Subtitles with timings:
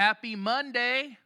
[0.00, 1.18] Happy Monday.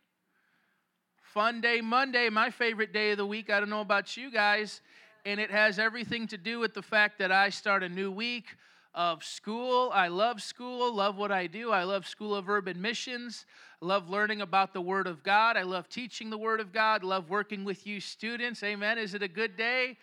[1.23, 3.49] Fun day Monday, my favorite day of the week.
[3.49, 4.81] I don't know about you guys.
[5.25, 8.47] And it has everything to do with the fact that I start a new week
[8.93, 9.93] of school.
[9.95, 11.71] I love school, love what I do.
[11.71, 13.47] I love School of Urban Missions.
[13.81, 15.57] I love learning about the Word of God.
[15.57, 17.05] I love teaching the Word of God.
[17.05, 18.61] Love working with you students.
[18.65, 18.99] Amen.
[18.99, 19.97] Is it a good day?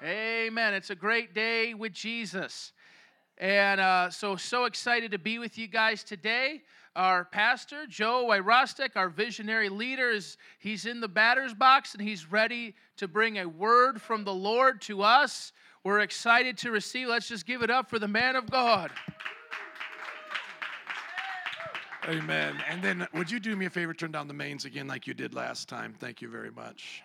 [0.00, 0.74] Amen.
[0.74, 2.72] It's a great day with Jesus.
[3.36, 6.62] And uh, so, so excited to be with you guys today.
[6.94, 12.30] Our pastor, Joe Wyrostek, our visionary leader, is he's in the batter's box and he's
[12.30, 15.52] ready to bring a word from the Lord to us.
[15.84, 17.08] We're excited to receive.
[17.08, 18.90] Let's just give it up for the man of God.
[22.06, 22.56] Amen.
[22.68, 25.14] And then, would you do me a favor, turn down the mains again like you
[25.14, 25.94] did last time?
[25.98, 27.02] Thank you very much.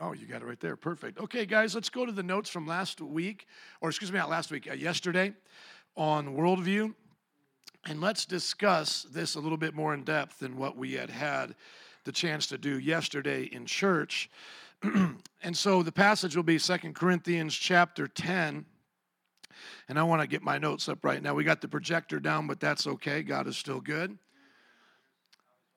[0.00, 0.74] Oh, you got it right there.
[0.76, 1.20] Perfect.
[1.20, 3.46] Okay, guys, let's go to the notes from last week,
[3.80, 5.34] or excuse me, not last week, uh, yesterday
[5.96, 6.94] on worldview.
[7.84, 11.54] And let's discuss this a little bit more in depth than what we had had
[12.04, 14.30] the chance to do yesterday in church.
[15.42, 18.66] and so the passage will be Second Corinthians chapter 10.
[19.88, 21.34] And I want to get my notes up right now.
[21.34, 23.22] We got the projector down, but that's okay.
[23.22, 24.16] God is still good.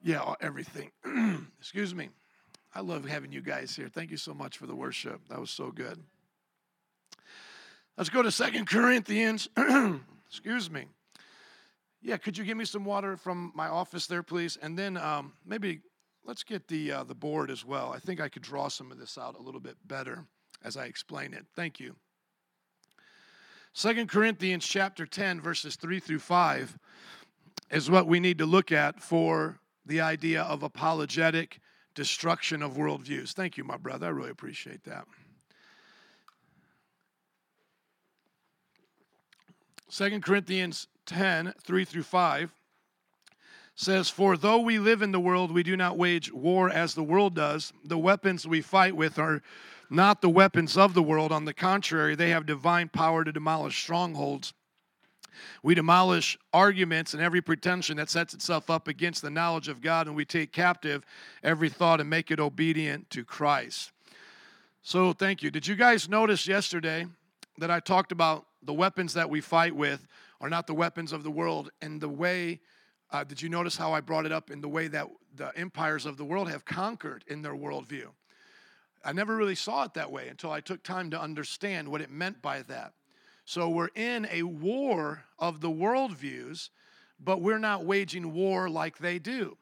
[0.02, 0.92] Yeah, everything.
[1.60, 2.10] Excuse me.
[2.74, 3.90] I love having you guys here.
[3.92, 5.22] Thank you so much for the worship.
[5.30, 6.04] That was so good.
[7.98, 9.48] Let's go to Second Corinthians.
[10.28, 10.86] Excuse me.
[12.06, 14.60] Yeah, could you give me some water from my office there, please?
[14.62, 15.80] And then um, maybe
[16.24, 17.92] let's get the uh, the board as well.
[17.92, 20.24] I think I could draw some of this out a little bit better
[20.64, 21.48] as I explain it.
[21.56, 21.96] Thank you.
[23.74, 26.78] Second Corinthians chapter 10 verses 3 through 5
[27.72, 31.60] is what we need to look at for the idea of apologetic
[31.96, 33.34] destruction of worldviews.
[33.34, 34.06] Thank you, my brother.
[34.06, 35.08] I really appreciate that.
[39.88, 42.52] Second Corinthians 10, 3 through 5
[43.76, 47.04] says, For though we live in the world, we do not wage war as the
[47.04, 47.72] world does.
[47.84, 49.42] The weapons we fight with are
[49.90, 51.32] not the weapons of the world.
[51.32, 54.54] On the contrary, they have divine power to demolish strongholds.
[55.62, 60.08] We demolish arguments and every pretension that sets itself up against the knowledge of God,
[60.08, 61.04] and we take captive
[61.44, 63.92] every thought and make it obedient to Christ.
[64.82, 65.52] So, thank you.
[65.52, 67.08] Did you guys notice yesterday
[67.58, 70.08] that I talked about the weapons that we fight with
[70.42, 72.60] are not the weapons of the world, and the way,
[73.12, 76.06] uh, did you notice how I brought it up in the way that the empires
[76.06, 78.08] of the world have conquered in their worldview?
[79.04, 82.10] I never really saw it that way until I took time to understand what it
[82.10, 82.94] meant by that.
[83.46, 86.70] So we're in a war of the worldviews,
[87.20, 89.58] but we're not waging war like they do.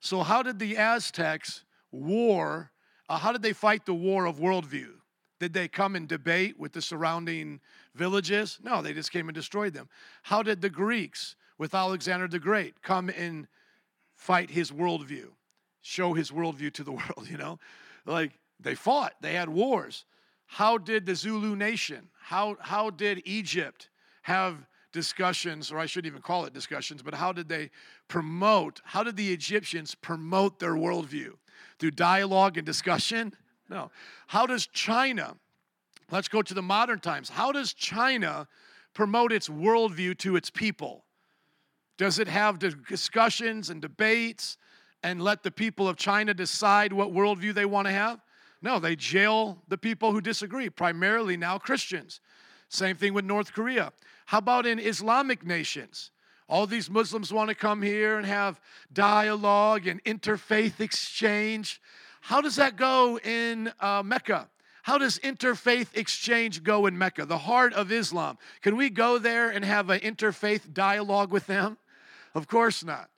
[0.00, 2.72] So, how did the Aztecs war?
[3.08, 4.94] Uh, how did they fight the war of worldview?
[5.42, 7.58] Did they come and debate with the surrounding
[7.96, 8.60] villages?
[8.62, 9.88] No, they just came and destroyed them.
[10.22, 13.48] How did the Greeks, with Alexander the Great, come and
[14.14, 15.30] fight his worldview,
[15.80, 17.26] show his worldview to the world?
[17.28, 17.58] You know,
[18.06, 20.04] like they fought, they had wars.
[20.46, 23.88] How did the Zulu nation, how, how did Egypt
[24.22, 27.70] have discussions, or I shouldn't even call it discussions, but how did they
[28.06, 31.32] promote, how did the Egyptians promote their worldview?
[31.80, 33.34] Through dialogue and discussion?
[33.68, 33.90] No.
[34.26, 35.36] How does China,
[36.10, 38.46] let's go to the modern times, how does China
[38.94, 41.04] promote its worldview to its people?
[41.98, 44.56] Does it have discussions and debates
[45.02, 48.20] and let the people of China decide what worldview they want to have?
[48.60, 52.20] No, they jail the people who disagree, primarily now Christians.
[52.68, 53.92] Same thing with North Korea.
[54.26, 56.10] How about in Islamic nations?
[56.48, 58.60] All these Muslims want to come here and have
[58.92, 61.80] dialogue and interfaith exchange.
[62.22, 64.48] How does that go in uh, Mecca?
[64.84, 68.38] How does interfaith exchange go in Mecca, the heart of Islam?
[68.62, 71.78] Can we go there and have an interfaith dialogue with them?
[72.34, 73.10] Of course not.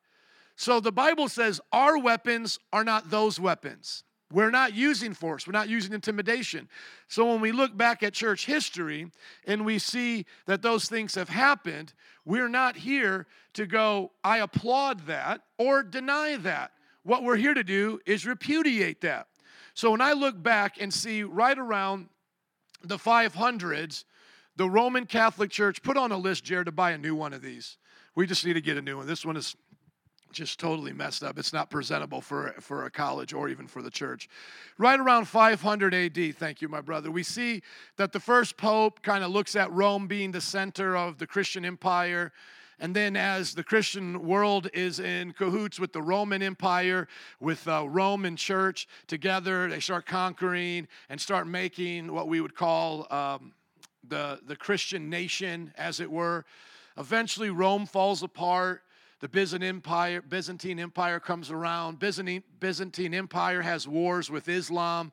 [0.56, 4.04] So the Bible says our weapons are not those weapons.
[4.32, 6.68] We're not using force, we're not using intimidation.
[7.06, 9.12] So when we look back at church history
[9.46, 11.92] and we see that those things have happened,
[12.24, 16.72] we're not here to go, I applaud that or deny that.
[17.04, 19.28] What we're here to do is repudiate that.
[19.74, 22.08] So when I look back and see right around
[22.82, 24.04] the 500s,
[24.56, 27.42] the Roman Catholic Church put on a list, Jared, to buy a new one of
[27.42, 27.76] these.
[28.14, 29.06] We just need to get a new one.
[29.06, 29.56] This one is
[30.32, 31.38] just totally messed up.
[31.38, 34.28] It's not presentable for, for a college or even for the church.
[34.78, 37.62] Right around 500 AD, thank you, my brother, we see
[37.96, 41.64] that the first pope kind of looks at Rome being the center of the Christian
[41.64, 42.32] empire.
[42.84, 47.08] And then, as the Christian world is in cahoots with the Roman Empire,
[47.40, 53.06] with uh, Roman church together, they start conquering and start making what we would call
[53.10, 53.54] um,
[54.06, 56.44] the, the Christian nation, as it were.
[56.98, 58.82] Eventually, Rome falls apart
[59.20, 61.98] the Byzantine Empire, Byzantine Empire comes around.
[61.98, 65.10] Byzantine, Byzantine Empire has wars with Islam.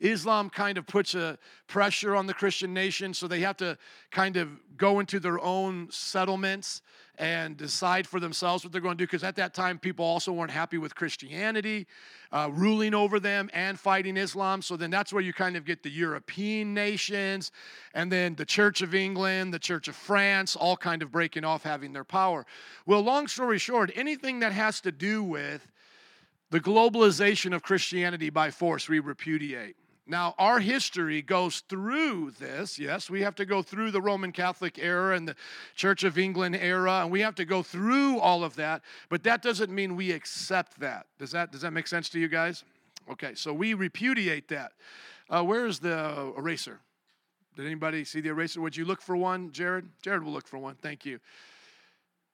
[0.00, 1.38] Islam kind of puts a
[1.68, 3.78] pressure on the Christian nation, so they have to
[4.10, 6.82] kind of go into their own settlements
[7.18, 9.06] and decide for themselves what they're going to do.
[9.06, 11.86] Because at that time, people also weren't happy with Christianity
[12.32, 14.62] uh, ruling over them and fighting Islam.
[14.62, 17.52] So then that's where you kind of get the European nations,
[17.94, 21.62] and then the Church of England, the Church of France, all kind of breaking off,
[21.62, 22.46] having their power.
[22.86, 25.66] Well, long story short, anything that has to do with
[26.50, 29.76] the globalization of Christianity by force, we repudiate.
[30.06, 32.76] Now, our history goes through this.
[32.78, 35.36] Yes, we have to go through the Roman Catholic era and the
[35.76, 39.42] Church of England era, and we have to go through all of that, but that
[39.42, 41.06] doesn't mean we accept that.
[41.18, 42.64] Does that, does that make sense to you guys?
[43.10, 44.72] Okay, so we repudiate that.
[45.30, 46.80] Uh, where's the eraser?
[47.56, 48.60] Did anybody see the eraser?
[48.60, 49.88] Would you look for one, Jared?
[50.02, 50.74] Jared will look for one.
[50.82, 51.20] Thank you.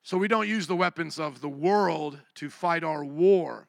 [0.02, 3.68] So we don't use the weapons of the world to fight our war.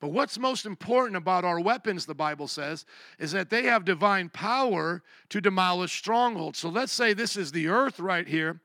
[0.00, 2.84] But what's most important about our weapons, the Bible says,
[3.18, 6.58] is that they have divine power to demolish strongholds.
[6.58, 8.60] So let's say this is the earth right here.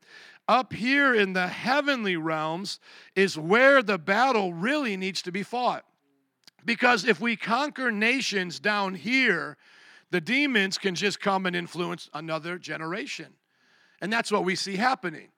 [0.46, 2.78] Up here in the heavenly realms
[3.16, 5.84] is where the battle really needs to be fought.
[6.64, 9.56] Because if we conquer nations down here,
[10.10, 13.34] the demons can just come and influence another generation.
[14.00, 15.28] And that's what we see happening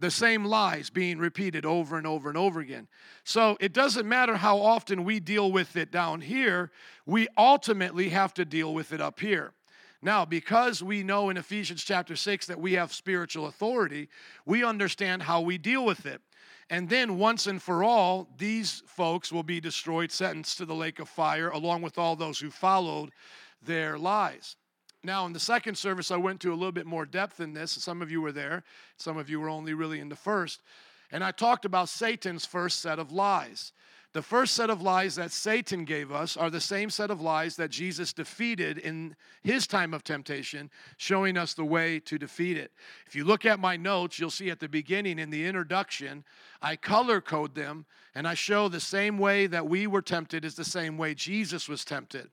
[0.00, 2.88] the same lies being repeated over and over and over again.
[3.22, 6.72] So it doesn't matter how often we deal with it down here,
[7.06, 9.52] we ultimately have to deal with it up here.
[10.02, 14.08] Now, because we know in Ephesians chapter 6 that we have spiritual authority,
[14.46, 16.22] we understand how we deal with it.
[16.70, 21.00] And then, once and for all, these folks will be destroyed, sentenced to the lake
[21.00, 23.10] of fire, along with all those who followed
[23.60, 24.56] their lies.
[25.02, 27.72] Now, in the second service, I went to a little bit more depth in this.
[27.72, 28.64] Some of you were there,
[28.96, 30.60] some of you were only really in the first.
[31.10, 33.72] And I talked about Satan's first set of lies.
[34.12, 37.54] The first set of lies that Satan gave us are the same set of lies
[37.56, 39.14] that Jesus defeated in
[39.44, 42.72] his time of temptation, showing us the way to defeat it.
[43.06, 46.24] If you look at my notes, you'll see at the beginning in the introduction,
[46.60, 47.86] I color code them
[48.16, 51.68] and I show the same way that we were tempted is the same way Jesus
[51.68, 52.30] was tempted.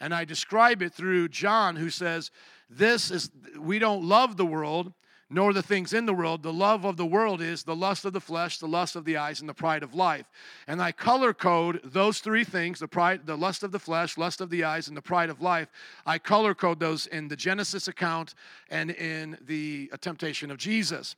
[0.00, 2.30] And I describe it through John, who says,
[2.70, 4.92] This is, we don't love the world,
[5.30, 6.42] nor the things in the world.
[6.42, 9.16] The love of the world is the lust of the flesh, the lust of the
[9.16, 10.26] eyes, and the pride of life.
[10.66, 14.40] And I color code those three things the pride, the lust of the flesh, lust
[14.40, 15.68] of the eyes, and the pride of life.
[16.06, 18.34] I color code those in the Genesis account
[18.70, 21.16] and in the temptation of Jesus.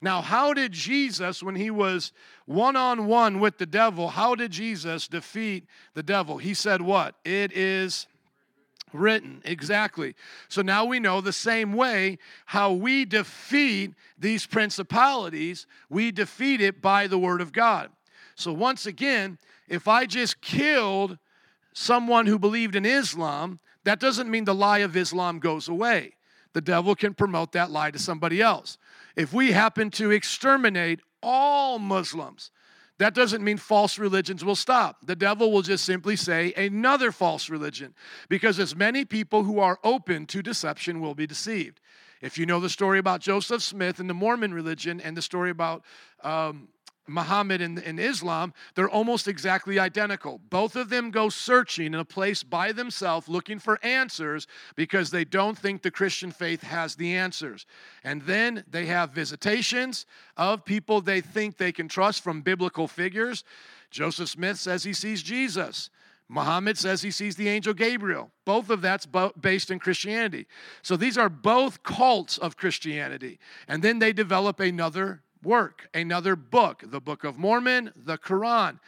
[0.00, 2.12] Now, how did Jesus, when he was
[2.46, 6.38] one on one with the devil, how did Jesus defeat the devil?
[6.38, 7.14] He said, What?
[7.24, 8.06] It is
[8.92, 9.42] written.
[9.44, 10.14] Exactly.
[10.48, 16.80] So now we know the same way how we defeat these principalities, we defeat it
[16.80, 17.90] by the word of God.
[18.34, 21.18] So once again, if I just killed
[21.74, 26.14] someone who believed in Islam, that doesn't mean the lie of Islam goes away.
[26.52, 28.78] The devil can promote that lie to somebody else.
[29.16, 32.50] If we happen to exterminate all Muslims,
[32.98, 35.06] that doesn't mean false religions will stop.
[35.06, 37.94] The devil will just simply say another false religion
[38.28, 41.80] because as many people who are open to deception will be deceived.
[42.20, 45.50] If you know the story about Joseph Smith and the Mormon religion and the story
[45.50, 45.84] about
[46.22, 46.68] um,
[47.08, 50.40] Muhammad and, and Islam, they're almost exactly identical.
[50.50, 55.24] Both of them go searching in a place by themselves looking for answers because they
[55.24, 57.66] don't think the Christian faith has the answers.
[58.04, 60.06] And then they have visitations
[60.36, 63.42] of people they think they can trust from biblical figures.
[63.90, 65.90] Joseph Smith says he sees Jesus.
[66.28, 68.30] Muhammad says he sees the angel Gabriel.
[68.46, 69.06] Both of that's
[69.40, 70.46] based in Christianity.
[70.80, 73.38] So these are both cults of Christianity.
[73.68, 78.78] And then they develop another work, another book, the Book of Mormon, the Quran.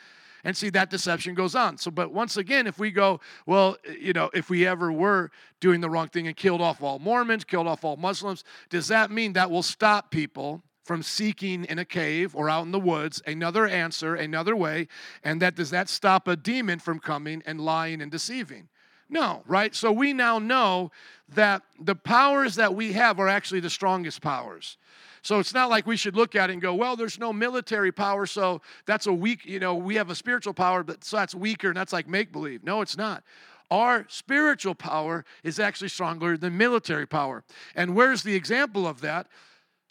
[0.45, 1.79] And see, that deception goes on.
[1.79, 5.81] So, but once again, if we go, well, you know, if we ever were doing
[5.81, 9.33] the wrong thing and killed off all Mormons, killed off all Muslims, does that mean
[9.33, 13.67] that will stop people from seeking in a cave or out in the woods another
[13.67, 14.87] answer, another way?
[15.23, 18.69] And that does that stop a demon from coming and lying and deceiving?
[19.09, 19.75] No, right?
[19.75, 20.91] So we now know
[21.35, 24.77] that the powers that we have are actually the strongest powers.
[25.25, 27.91] So it's not like we should look at it and go, well, there's no military
[27.91, 31.35] power, so that's a weak, you know, we have a spiritual power, but so that's
[31.35, 32.63] weaker and that's like make believe.
[32.63, 33.25] No, it's not.
[33.71, 37.43] Our spiritual power is actually stronger than military power.
[37.75, 39.29] And where's the example of that?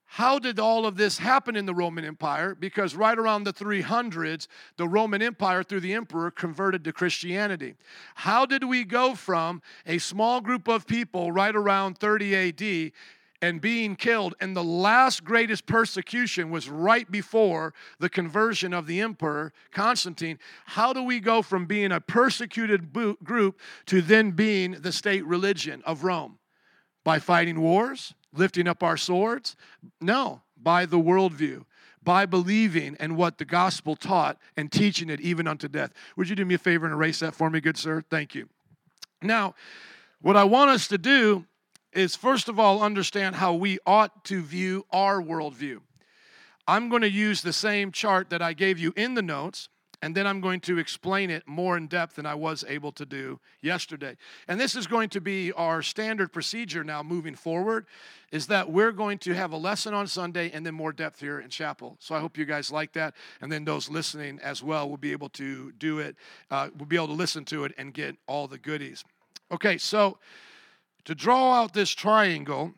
[0.06, 2.54] How did all of this happen in the Roman Empire?
[2.54, 4.48] Because right around the 300s,
[4.78, 7.74] the Roman Empire, through the emperor, converted to Christianity.
[8.14, 12.92] How did we go from a small group of people right around 30 AD
[13.44, 14.36] and being killed.
[14.40, 20.40] And the last greatest persecution was right before the conversion of the emperor, Constantine.
[20.66, 25.84] How do we go from being a persecuted group to then being the state religion
[25.86, 26.40] of Rome?
[27.04, 28.14] By fighting wars?
[28.32, 29.58] Lifting up our swords?
[30.00, 31.66] No, by the worldview
[32.02, 35.94] by believing in what the gospel taught and teaching it even unto death.
[36.18, 38.04] Would you do me a favor and erase that for me, good sir?
[38.10, 38.50] Thank you.
[39.22, 39.56] Now,
[40.22, 41.46] what I want us to do
[41.96, 45.80] is first of all understand how we ought to view our worldview.
[46.68, 49.68] I'm going to use the same chart that I gave you in the notes,
[50.02, 53.06] and then I'm going to explain it more in depth than I was able to
[53.06, 54.18] do yesterday.
[54.48, 57.86] And this is going to be our standard procedure now moving forward
[58.32, 61.40] is that we're going to have a lesson on Sunday and then more depth here
[61.40, 61.96] in chapel.
[62.00, 63.14] So I hope you guys like that.
[63.40, 66.18] And then those listening as well will be able to do it,
[66.52, 69.06] uh, will be able to listen to it and get all the goodies.
[69.52, 70.18] Okay, so
[71.06, 72.74] to draw out this triangle,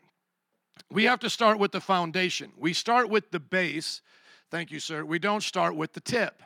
[0.90, 2.52] we have to start with the foundation.
[2.56, 4.02] We start with the base.
[4.50, 5.04] Thank you, sir.
[5.04, 6.42] We don't start with the tip.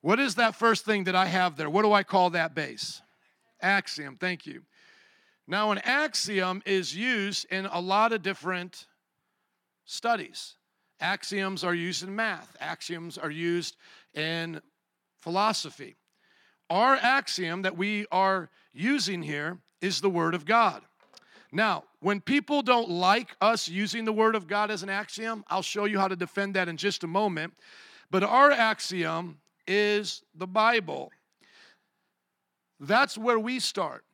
[0.00, 1.70] What is that first thing that I have there?
[1.70, 3.00] What do I call that base?
[3.60, 4.16] Axiom.
[4.16, 4.62] Thank you.
[5.46, 8.86] Now, an axiom is used in a lot of different
[9.84, 10.54] studies.
[11.00, 13.76] Axioms are used in math, axioms are used
[14.14, 14.60] in
[15.20, 15.96] philosophy.
[16.70, 20.82] Our axiom that we are using here is the Word of God.
[21.54, 25.62] Now, when people don't like us using the Word of God as an axiom, I'll
[25.62, 27.54] show you how to defend that in just a moment.
[28.10, 31.12] But our axiom is the Bible.
[32.80, 34.04] That's where we start.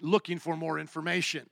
[0.01, 1.49] looking for more information.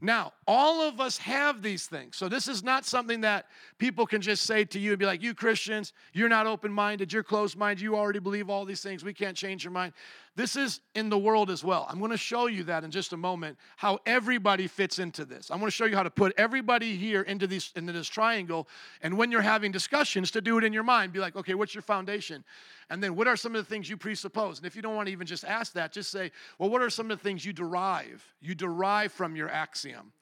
[0.00, 2.16] Now, all of us have these things.
[2.16, 3.46] So, this is not something that
[3.78, 7.12] people can just say to you and be like, You Christians, you're not open minded,
[7.12, 9.92] you're closed minded, you already believe all these things, we can't change your mind.
[10.36, 11.86] This is in the world as well.
[11.88, 15.48] I'm going to show you that in just a moment, how everybody fits into this.
[15.48, 18.66] I'm going to show you how to put everybody here into, these, into this triangle.
[19.00, 21.72] And when you're having discussions, to do it in your mind, be like, okay, what's
[21.72, 22.42] your foundation?
[22.90, 24.58] And then what are some of the things you presuppose?
[24.58, 26.90] And if you don't want to even just ask that, just say, well, what are
[26.90, 28.24] some of the things you derive?
[28.40, 30.12] You derive from your axiom.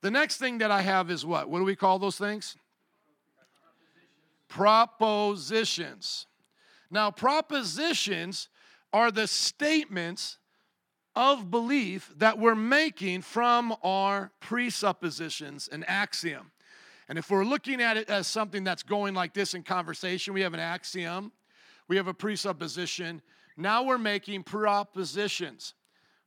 [0.00, 1.48] The next thing that I have is what?
[1.48, 2.56] What do we call those things?
[4.48, 6.26] Propositions.
[6.90, 8.48] Now, propositions
[8.94, 10.38] are the statements
[11.16, 16.52] of belief that we're making from our presuppositions and axiom.
[17.08, 20.42] And if we're looking at it as something that's going like this in conversation, we
[20.42, 21.32] have an axiom,
[21.88, 23.20] we have a presupposition.
[23.56, 25.74] Now we're making propositions.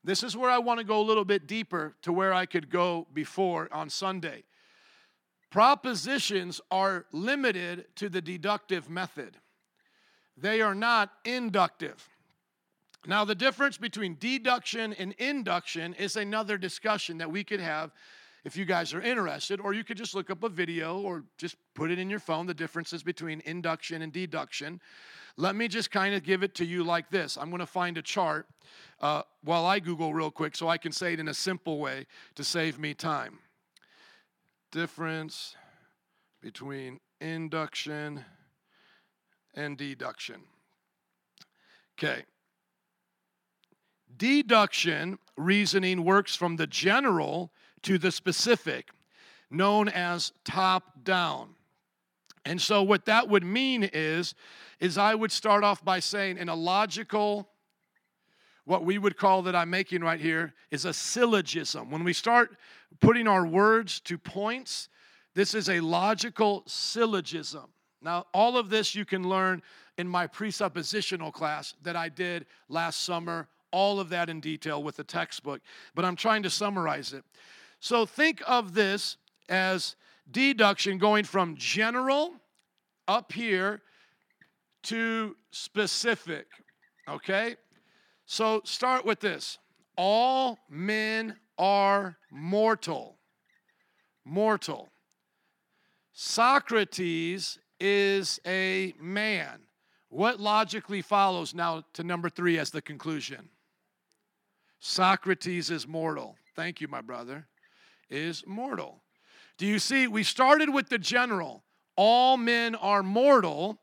[0.04, 2.70] This is where I want to go a little bit deeper to where I could
[2.70, 4.44] go before on Sunday.
[5.52, 9.38] Propositions are limited to the deductive method,
[10.36, 12.10] they are not inductive.
[13.08, 17.92] Now, the difference between deduction and induction is another discussion that we could have
[18.44, 21.56] if you guys are interested, or you could just look up a video or just
[21.74, 24.82] put it in your phone the differences between induction and deduction.
[25.38, 27.98] Let me just kind of give it to you like this I'm going to find
[27.98, 28.46] a chart
[29.00, 32.08] uh, while I Google real quick so I can say it in a simple way
[32.36, 33.40] to save me time.
[34.72, 35.56] difference
[36.42, 38.26] between induction
[39.56, 40.42] and deduction.
[41.98, 42.24] Okay.
[44.16, 47.52] Deduction reasoning works from the general
[47.84, 48.90] to the specific,
[49.52, 51.56] known as top down.
[52.46, 54.34] And so what that would mean is
[54.80, 57.50] is I would start off by saying in a logical
[58.66, 61.90] what we would call that I'm making right here is a syllogism.
[61.90, 62.58] When we start
[63.00, 64.90] putting our words to points,
[65.34, 67.66] this is a logical syllogism.
[68.02, 69.64] Now, all of this you can learn
[69.98, 74.98] in my presuppositional class that I did last summer, all of that in detail with
[74.98, 75.62] the textbook,
[75.96, 77.24] but I'm trying to summarize it.
[77.80, 79.18] So think of this
[79.50, 79.96] as
[80.30, 82.34] deduction going from general
[83.08, 83.82] up here
[84.84, 86.48] to specific,
[87.08, 87.56] okay?
[88.26, 89.58] So start with this
[89.98, 93.18] all men are mortal.
[94.24, 94.90] Mortal.
[96.14, 99.62] Socrates is a man.
[100.10, 103.50] What logically follows now to number three as the conclusion?
[104.80, 106.36] Socrates is mortal.
[106.56, 107.48] Thank you, my brother.
[108.10, 109.02] Is mortal.
[109.58, 110.08] Do you see?
[110.08, 111.64] We started with the general.
[111.96, 113.82] All men are mortal.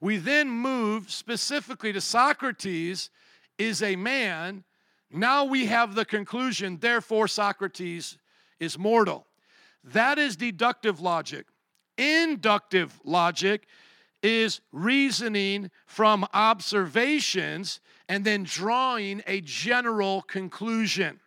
[0.00, 3.10] We then move specifically to Socrates
[3.56, 4.64] is a man.
[5.10, 8.18] Now we have the conclusion, therefore, Socrates
[8.58, 9.26] is mortal.
[9.84, 11.46] That is deductive logic.
[11.98, 13.66] Inductive logic
[14.22, 17.80] is reasoning from observations
[18.12, 21.18] and then drawing a general conclusion.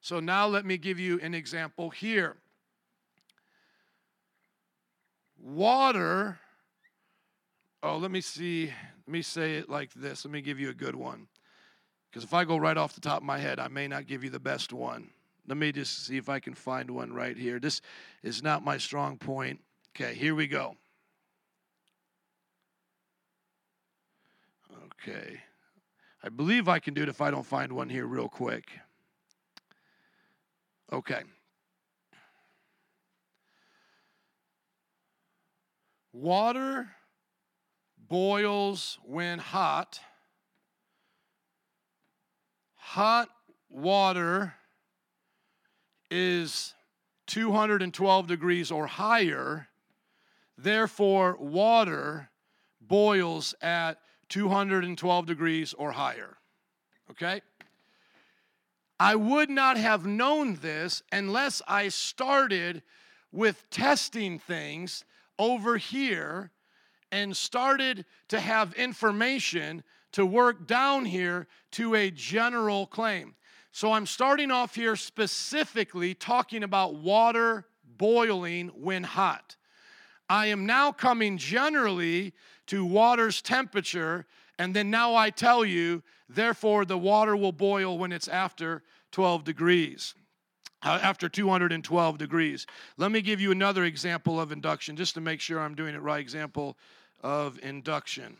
[0.00, 2.36] So now let me give you an example here.
[5.42, 6.38] Water,
[7.82, 10.24] oh, let me see, let me say it like this.
[10.24, 11.26] Let me give you a good one.
[12.08, 14.22] Because if I go right off the top of my head, I may not give
[14.22, 15.10] you the best one.
[15.48, 17.58] Let me just see if I can find one right here.
[17.58, 17.80] This
[18.22, 19.58] is not my strong point.
[19.96, 20.76] Okay, here we go.
[24.84, 25.40] Okay.
[26.22, 28.70] I believe I can do it if I don't find one here real quick.
[30.92, 31.22] Okay.
[36.12, 36.90] Water
[38.08, 40.00] boils when hot.
[42.76, 43.28] Hot
[43.68, 44.54] water
[46.10, 46.74] is
[47.28, 49.68] 212 degrees or higher.
[50.58, 52.30] Therefore, water
[52.80, 53.98] boils at
[54.30, 56.38] 212 degrees or higher.
[57.10, 57.42] Okay?
[58.98, 62.82] I would not have known this unless I started
[63.32, 65.04] with testing things
[65.38, 66.50] over here
[67.12, 73.34] and started to have information to work down here to a general claim.
[73.72, 77.66] So I'm starting off here specifically talking about water
[77.96, 79.56] boiling when hot.
[80.28, 82.34] I am now coming generally
[82.70, 84.24] to water's temperature,
[84.56, 89.42] and then now I tell you, therefore, the water will boil when it's after 12
[89.42, 90.14] degrees.
[90.82, 92.66] Uh, after 212 degrees.
[92.96, 96.00] Let me give you another example of induction just to make sure I'm doing it
[96.00, 96.20] right.
[96.20, 96.78] Example
[97.22, 98.36] of induction.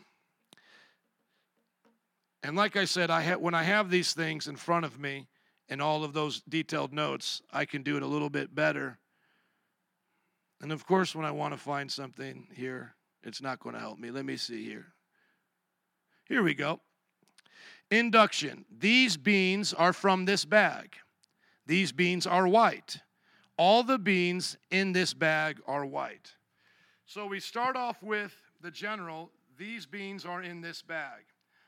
[2.41, 5.27] And like I said, I ha- when I have these things in front of me
[5.69, 8.97] and all of those detailed notes, I can do it a little bit better.
[10.61, 13.99] And of course, when I want to find something here, it's not going to help
[13.99, 14.11] me.
[14.11, 14.87] Let me see here.
[16.25, 16.79] Here we go.
[17.89, 18.65] Induction.
[18.79, 20.95] These beans are from this bag.
[21.65, 22.97] These beans are white.
[23.57, 26.33] All the beans in this bag are white.
[27.05, 29.31] So we start off with the general.
[29.57, 31.23] These beans are in this bag.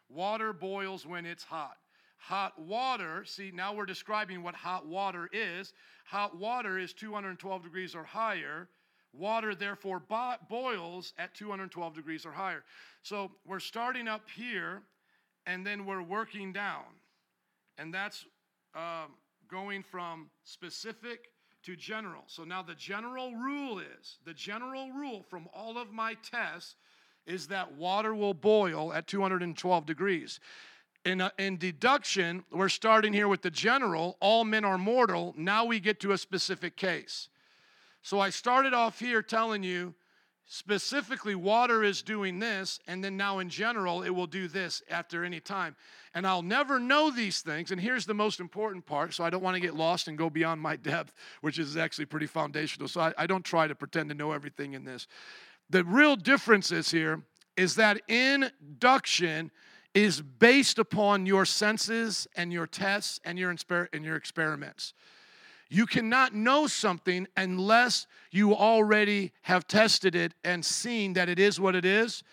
[0.10, 1.78] Water boils when it's hot.
[2.18, 5.74] Hot water, see, now we're describing what hot water is.
[6.06, 8.70] Hot water is 212 degrees or higher.
[9.14, 12.64] Water, therefore, bo- boils at 212 degrees or higher.
[13.04, 14.82] So we're starting up here
[15.46, 16.84] and then we're working down.
[17.78, 18.26] And that's
[18.76, 19.06] uh,
[19.50, 21.30] going from specific
[21.64, 22.24] to general.
[22.28, 26.76] So now the general rule is the general rule from all of my tests
[27.26, 30.40] is that water will boil at 212 degrees.
[31.06, 35.34] In, uh, in deduction, we're starting here with the general, all men are mortal.
[35.38, 37.30] Now we get to a specific case.
[38.04, 39.96] So I started off here telling you
[40.46, 45.24] specifically water is doing this, and then now in general it will do this after
[45.24, 45.76] any time.
[46.14, 47.72] And I'll never know these things.
[47.72, 50.30] And here's the most important part so I don't want to get lost and go
[50.30, 52.90] beyond my depth, which is actually pretty foundational.
[52.90, 55.08] So I, I don't try to pretend to know everything in this.
[55.70, 57.24] The real difference is here
[57.56, 59.50] is that induction
[59.94, 63.56] is based upon your senses and your tests and your,
[63.94, 64.94] and your experiments.
[65.70, 71.60] You cannot know something unless you already have tested it and seen that it is
[71.60, 72.24] what it is.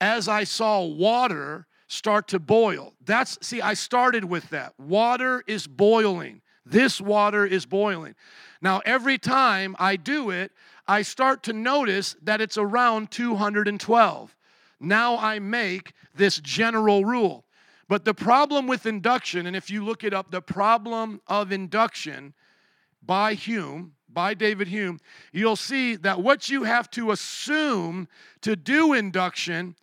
[0.00, 2.94] As I saw water start to boil.
[3.04, 4.72] That's, see, I started with that.
[4.78, 6.40] Water is boiling.
[6.64, 8.14] This water is boiling.
[8.62, 10.52] Now, every time I do it,
[10.86, 14.36] I start to notice that it's around 212.
[14.80, 17.44] Now I make this general rule.
[17.88, 22.32] But the problem with induction, and if you look it up, the problem of induction
[23.04, 25.00] by Hume, by David Hume,
[25.32, 28.08] you'll see that what you have to assume
[28.42, 29.74] to do induction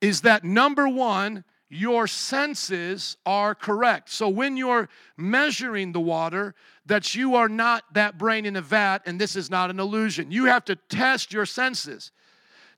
[0.00, 4.10] is that number one, your senses are correct.
[4.10, 6.54] So when you're measuring the water,
[6.86, 10.30] that you are not that brain in a vat and this is not an illusion.
[10.30, 12.12] You have to test your senses.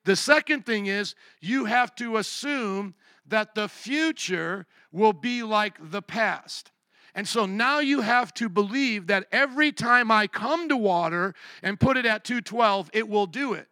[0.05, 2.95] The second thing is you have to assume
[3.27, 6.71] that the future will be like the past.
[7.19, 11.81] And so now you have to believe that every time I come to water and
[11.81, 13.67] put it at 212, it will do it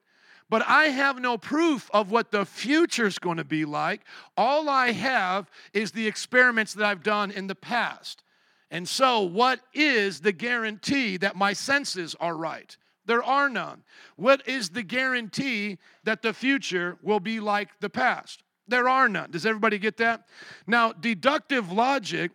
[0.49, 4.03] but I have no proof of what the future's going to be like.
[4.37, 8.23] All I have is the experiments that I've done in the past.
[8.71, 12.77] And so, what is the guarantee that my senses are right?
[13.07, 13.83] There are none.
[14.15, 18.45] What is the guarantee that the future will be like the past?
[18.69, 19.33] There are none.
[19.33, 20.29] Does everybody get that?
[20.67, 22.31] Now, deductive logic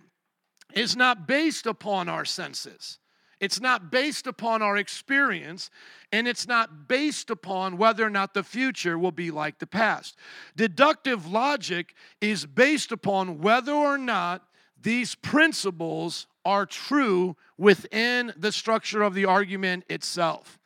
[0.74, 3.00] is not based upon our senses.
[3.40, 5.72] It's not based upon our experience,
[6.12, 10.16] and it's not based upon whether or not the future will be like the past.
[10.56, 14.44] Deductive logic is based upon whether or not
[14.80, 20.60] these principles are true within the structure of the argument itself.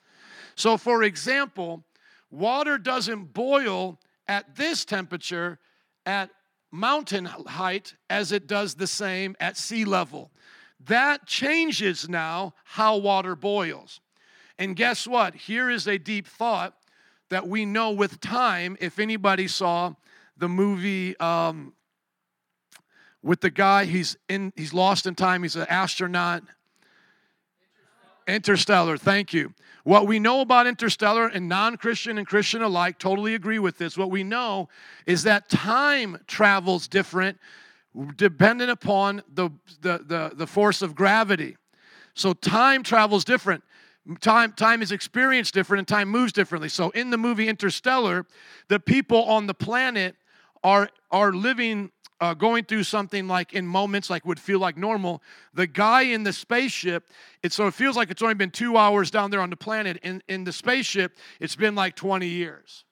[0.55, 1.83] So, for example,
[2.29, 5.59] water doesn't boil at this temperature
[6.05, 6.29] at
[6.71, 10.31] mountain height as it does the same at sea level.
[10.85, 14.01] That changes now how water boils.
[14.57, 15.35] And guess what?
[15.35, 16.75] Here is a deep thought
[17.29, 18.77] that we know with time.
[18.79, 19.93] If anybody saw
[20.37, 21.73] the movie um,
[23.23, 25.43] with the guy, he's in, he's lost in time.
[25.43, 26.43] He's an astronaut.
[28.27, 29.53] Interstellar, thank you.
[29.83, 33.97] What we know about interstellar and non Christian and Christian alike totally agree with this.
[33.97, 34.67] What we know
[35.05, 37.37] is that time travels different
[38.15, 39.49] dependent upon the,
[39.81, 41.55] the, the, the force of gravity.
[42.13, 43.63] So time travels different.
[44.19, 46.69] Time, time is experienced different and time moves differently.
[46.69, 48.25] So in the movie Interstellar,
[48.67, 50.15] the people on the planet
[50.63, 55.21] are, are living, uh, going through something like in moments like would feel like normal.
[55.53, 57.09] The guy in the spaceship,
[57.43, 59.97] it so it feels like it's only been two hours down there on the planet.
[60.03, 62.85] In, in the spaceship, it's been like 20 years.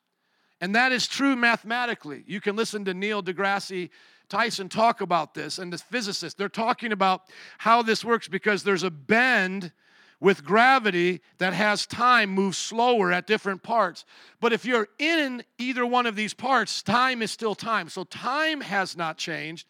[0.61, 2.23] And that is true mathematically.
[2.25, 3.89] You can listen to Neil deGrasse
[4.29, 7.21] Tyson talk about this, and the physicists, they're talking about
[7.59, 9.71] how this works because there's a bend
[10.19, 14.05] with gravity that has time move slower at different parts.
[14.39, 17.89] But if you're in either one of these parts, time is still time.
[17.89, 19.67] So time has not changed.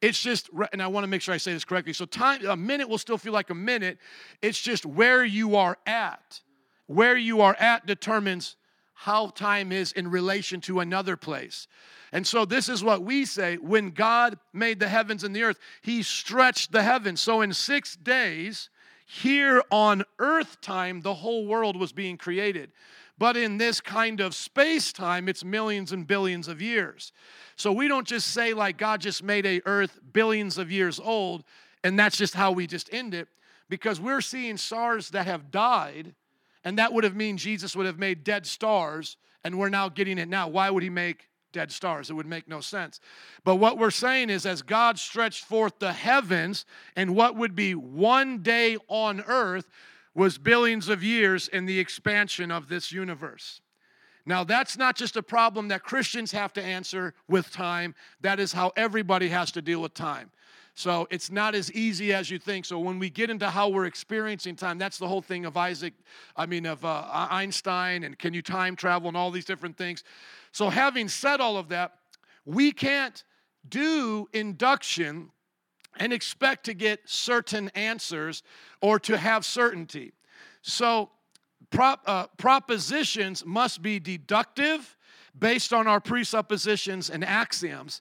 [0.00, 1.92] It's just, and I want to make sure I say this correctly.
[1.92, 3.98] So time, a minute will still feel like a minute.
[4.42, 6.40] It's just where you are at.
[6.86, 8.56] Where you are at determines
[8.94, 11.68] how time is in relation to another place.
[12.12, 15.58] And so, this is what we say when God made the heavens and the earth,
[15.82, 17.20] He stretched the heavens.
[17.20, 18.70] So, in six days,
[19.06, 22.72] here on earth time, the whole world was being created.
[23.18, 27.12] But in this kind of space time, it's millions and billions of years.
[27.56, 31.44] So, we don't just say, like, God just made a earth billions of years old,
[31.82, 33.28] and that's just how we just end it,
[33.70, 36.14] because we're seeing stars that have died
[36.66, 40.18] and that would have mean Jesus would have made dead stars, and we're now getting
[40.18, 40.48] it now.
[40.48, 42.10] Why would he make dead stars?
[42.10, 43.00] It would make no sense.
[43.42, 47.74] But what we're saying is, as God stretched forth the heavens, and what would be
[47.74, 49.70] one day on earth
[50.14, 53.62] was billions of years in the expansion of this universe.
[54.26, 58.52] Now, that's not just a problem that Christians have to answer with time, that is
[58.52, 60.30] how everybody has to deal with time.
[60.78, 62.66] So it's not as easy as you think.
[62.66, 65.94] So when we get into how we're experiencing time, that's the whole thing of Isaac,
[66.36, 70.04] I mean, of uh, Einstein and can you time travel and all these different things.
[70.56, 71.98] So having said all of that,
[72.46, 73.22] we can't
[73.68, 75.30] do induction
[75.98, 78.42] and expect to get certain answers
[78.80, 80.14] or to have certainty.
[80.62, 81.10] So
[81.68, 84.96] prop, uh, propositions must be deductive
[85.38, 88.00] based on our presuppositions and axioms.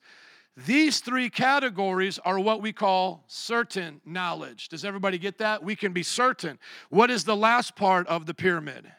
[0.55, 4.69] These three categories are what we call certain knowledge.
[4.69, 5.61] Does everybody get that?
[5.61, 6.57] We can be certain.
[6.89, 8.89] What is the last part of the pyramid?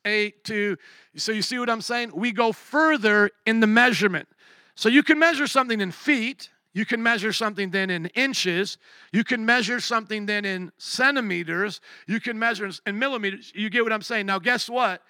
[0.04, 0.76] eight, two.
[1.16, 2.10] So you see what I'm saying?
[2.14, 4.28] We go further in the measurement.
[4.74, 8.78] So you can measure something in feet, you can measure something then in inches,
[9.12, 13.52] you can measure something then in centimeters, you can measure in millimeters.
[13.54, 14.26] You get what I'm saying?
[14.26, 15.00] Now, guess what?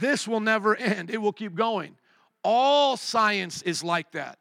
[0.00, 1.96] This will never end, it will keep going.
[2.44, 4.38] All science is like that.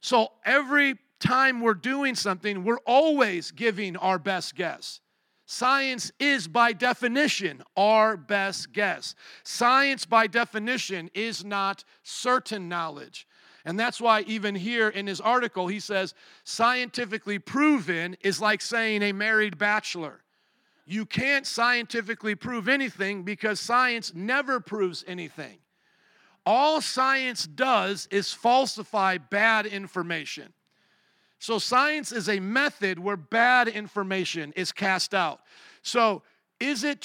[0.00, 5.00] So every time we're doing something, we're always giving our best guess.
[5.46, 9.14] Science is, by definition, our best guess.
[9.44, 13.26] Science, by definition, is not certain knowledge.
[13.66, 19.02] And that's why, even here in his article, he says scientifically proven is like saying
[19.02, 20.22] a married bachelor.
[20.86, 25.58] You can't scientifically prove anything because science never proves anything.
[26.46, 30.52] All science does is falsify bad information.
[31.40, 35.40] So, science is a method where bad information is cast out.
[35.82, 36.22] So,
[36.60, 37.00] is it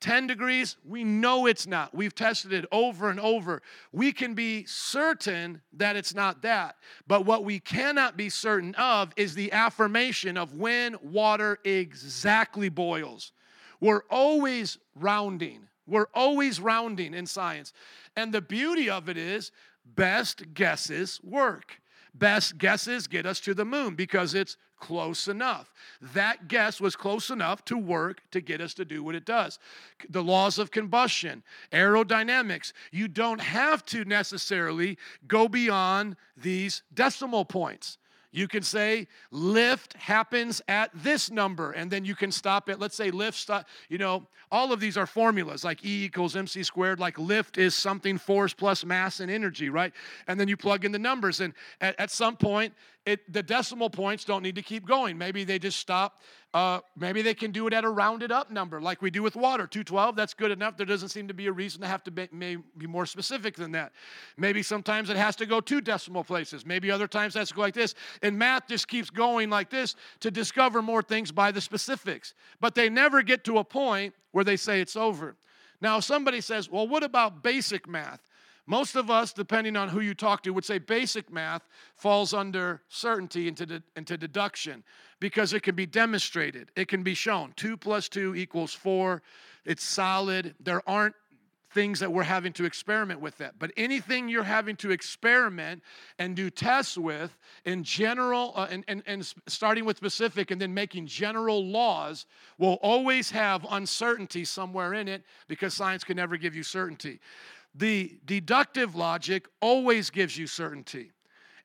[0.00, 0.76] 210 degrees?
[0.84, 1.94] We know it's not.
[1.94, 3.62] We've tested it over and over.
[3.92, 6.76] We can be certain that it's not that.
[7.06, 13.32] But what we cannot be certain of is the affirmation of when water exactly boils.
[13.80, 15.68] We're always rounding.
[15.86, 17.72] We're always rounding in science.
[18.16, 19.52] And the beauty of it is,
[19.84, 21.80] best guesses work.
[22.14, 25.72] Best guesses get us to the moon because it's close enough.
[26.00, 29.58] That guess was close enough to work to get us to do what it does.
[30.08, 37.98] The laws of combustion, aerodynamics, you don't have to necessarily go beyond these decimal points.
[38.34, 42.80] You can say lift happens at this number, and then you can stop it.
[42.80, 46.64] Let's say lift, stop, you know, all of these are formulas like E equals mc
[46.64, 49.92] squared, like lift is something force plus mass and energy, right?
[50.26, 52.74] And then you plug in the numbers, and at, at some point,
[53.06, 55.18] it, the decimal points don't need to keep going.
[55.18, 56.22] Maybe they just stop.
[56.54, 59.34] Uh, maybe they can do it at a rounded up number, like we do with
[59.34, 59.66] water.
[59.66, 60.76] 212, that's good enough.
[60.76, 63.56] There doesn't seem to be a reason to have to be, may, be more specific
[63.56, 63.92] than that.
[64.38, 66.64] Maybe sometimes it has to go two decimal places.
[66.64, 67.94] Maybe other times it has to go like this.
[68.22, 72.34] And math just keeps going like this to discover more things by the specifics.
[72.60, 75.36] But they never get to a point where they say it's over.
[75.80, 78.20] Now, somebody says, well, what about basic math?
[78.66, 82.80] Most of us, depending on who you talk to, would say basic math falls under
[82.88, 84.82] certainty into, de- into deduction
[85.20, 87.52] because it can be demonstrated, it can be shown.
[87.56, 89.22] Two plus two equals four,
[89.64, 90.54] it's solid.
[90.60, 91.14] There aren't
[91.74, 93.58] things that we're having to experiment with that.
[93.58, 95.82] But anything you're having to experiment
[96.18, 100.72] and do tests with in general, uh, and, and, and starting with specific and then
[100.72, 102.26] making general laws,
[102.58, 107.18] will always have uncertainty somewhere in it because science can never give you certainty.
[107.74, 111.10] The deductive logic always gives you certainty.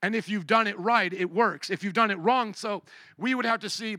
[0.01, 1.69] And if you've done it right, it works.
[1.69, 2.83] If you've done it wrong, so
[3.17, 3.97] we would have to see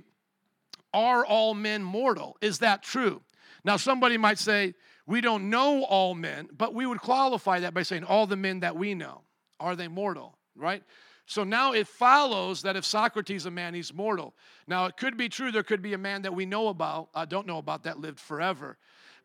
[0.93, 2.37] are all men mortal?
[2.41, 3.23] Is that true?
[3.65, 4.75] Now, somebody might say,
[5.07, 8.61] we don't know all men, but we would qualify that by saying all the men
[8.61, 9.23] that we know.
[9.59, 10.37] Are they mortal?
[10.57, 10.83] Right?
[11.27, 14.35] So now it follows that if Socrates is a man, he's mortal.
[14.67, 17.25] Now, it could be true there could be a man that we know about, uh,
[17.25, 18.79] don't know about, that lived forever.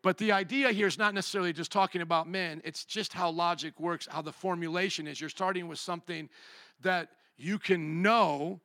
[0.05, 3.79] But the idea here is not necessarily just talking about men, it's just how logic
[3.79, 5.19] works, how the formulation is.
[5.19, 6.29] You're starting with something
[6.81, 8.61] that you can know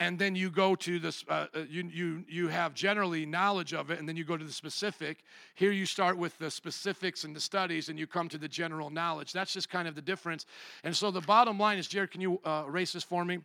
[0.00, 3.90] and then you go to this uh, uh, you, you you have generally knowledge of
[3.90, 5.24] it and then you go to the specific.
[5.54, 8.90] Here you start with the specifics and the studies and you come to the general
[8.90, 9.32] knowledge.
[9.32, 10.44] That's just kind of the difference.
[10.84, 13.38] And so the bottom line is jared can you uh, erase this for me?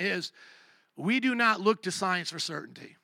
[0.00, 0.32] Is
[0.96, 2.96] we do not look to science for certainty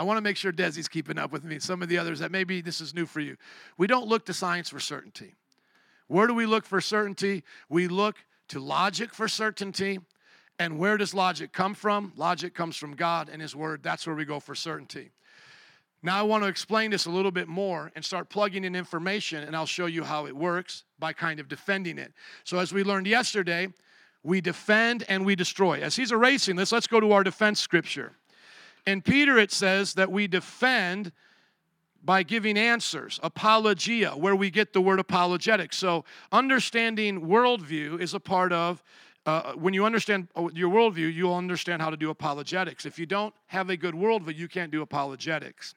[0.00, 2.32] i want to make sure desi's keeping up with me some of the others that
[2.32, 3.36] maybe this is new for you
[3.76, 5.34] we don't look to science for certainty
[6.08, 8.16] where do we look for certainty we look
[8.48, 10.00] to logic for certainty
[10.60, 12.12] and where does logic come from?
[12.16, 13.82] Logic comes from God and His Word.
[13.82, 15.10] That's where we go for certainty.
[16.02, 19.42] Now, I want to explain this a little bit more and start plugging in information,
[19.42, 22.12] and I'll show you how it works by kind of defending it.
[22.44, 23.68] So, as we learned yesterday,
[24.22, 25.80] we defend and we destroy.
[25.80, 28.12] As he's erasing this, let's go to our defense scripture.
[28.86, 31.12] In Peter, it says that we defend
[32.02, 35.72] by giving answers, apologia, where we get the word apologetic.
[35.72, 38.82] So, understanding worldview is a part of
[39.26, 42.86] uh, when you understand uh, your worldview, you'll understand how to do apologetics.
[42.86, 45.74] If you don't have a good worldview, you can't do apologetics.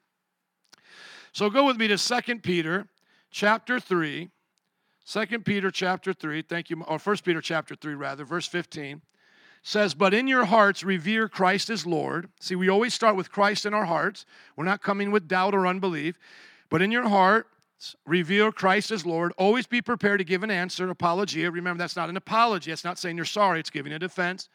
[1.34, 2.88] So go with me to 2 Peter
[3.32, 4.30] chapter 3.
[5.06, 9.02] 2 Peter chapter 3, thank you, or 1 Peter chapter 3, rather, verse 15
[9.63, 12.30] says, But in your hearts revere Christ as Lord.
[12.39, 14.26] See, we always start with Christ in our hearts.
[14.56, 16.19] We're not coming with doubt or unbelief.
[16.69, 17.47] But in your heart,
[18.06, 19.34] revere Christ as Lord.
[19.38, 21.49] Always be prepared to give an answer, apologia.
[21.49, 22.71] Remember, that's not an apology.
[22.71, 23.60] It's not saying you're sorry.
[23.60, 24.49] It's giving a defense.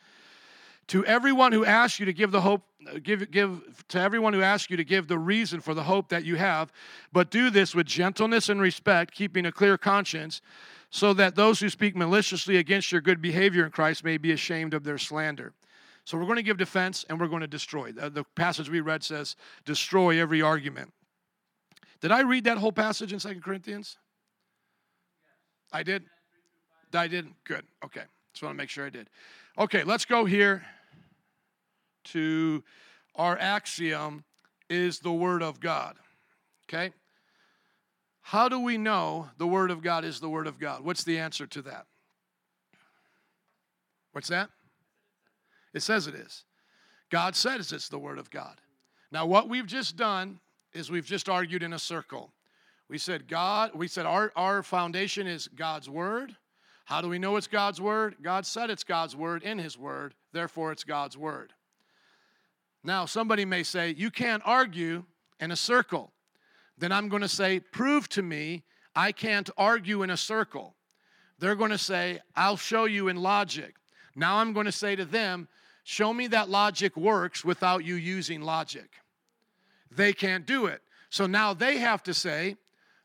[0.89, 2.63] To everyone who asks you to give the hope,
[3.03, 6.25] give, give to everyone who asks you to give the reason for the hope that
[6.25, 6.73] you have,
[7.13, 10.41] but do this with gentleness and respect, keeping a clear conscience,
[10.91, 14.75] so that those who speak maliciously against your good behavior in Christ may be ashamed
[14.75, 15.53] of their slander.
[16.05, 17.93] So we're going to give defense and we're going to destroy.
[17.93, 20.93] The, passage we read says, destroy every argument.
[22.01, 23.99] Did I read that whole passage in Second Corinthians?
[25.73, 26.05] I did?
[26.95, 27.27] I did?
[27.45, 27.65] Good.
[27.85, 28.05] Okay.
[28.33, 29.11] Just want to make sure I did.
[29.59, 30.65] Okay, let's go here
[32.05, 32.63] to
[33.17, 34.25] our axiom
[34.71, 35.97] is the Word of God.
[36.69, 36.93] Okay?
[38.29, 40.85] How do we know the Word of God is the Word of God?
[40.85, 41.87] What's the answer to that?
[44.13, 44.51] What's that?
[45.73, 46.45] It says it is.
[47.09, 48.61] God says it's the Word of God.
[49.11, 50.41] Now, what we've just done
[50.75, 52.31] is we've just argued in a circle.
[52.91, 56.37] We said God, we said our, our foundation is God's word.
[56.85, 58.17] How do we know it's God's word?
[58.21, 61.55] God said it's God's word in his word, therefore it's God's word.
[62.85, 65.05] Now, somebody may say, You can't argue
[65.41, 66.13] in a circle.
[66.79, 68.65] Then I'm going to say, Prove to me
[68.95, 70.75] I can't argue in a circle.
[71.39, 73.77] They're going to say, I'll show you in logic.
[74.17, 75.49] Now I'm going to say to them,
[75.85, 78.91] Show me that logic works without you using logic
[79.91, 80.83] they can't do it.
[81.11, 82.57] So now they have to say,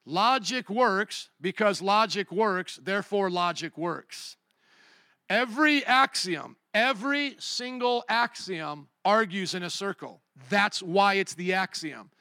[0.05, 4.37] logic works because logic works, therefore logic works.
[5.29, 10.21] Every axiom, every single axiom argues in a circle.
[10.49, 12.11] That's why it's the axiom.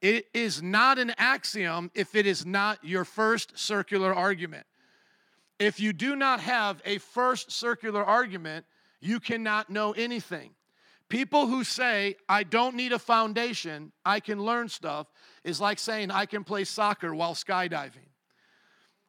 [0.00, 4.66] It is not an axiom if it is not your first circular argument.
[5.58, 8.64] If you do not have a first circular argument,
[9.00, 10.50] you cannot know anything.
[11.08, 15.06] People who say, I don't need a foundation, I can learn stuff,
[15.42, 18.08] is like saying, I can play soccer while skydiving.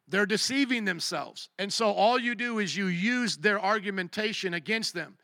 [0.08, 1.50] They're deceiving themselves.
[1.60, 5.18] And so all you do is you use their argumentation against them.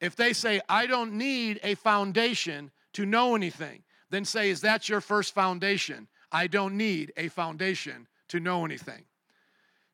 [0.00, 4.88] If they say, I don't need a foundation to know anything, then say, Is that
[4.88, 6.06] your first foundation?
[6.30, 9.04] I don't need a foundation to know anything.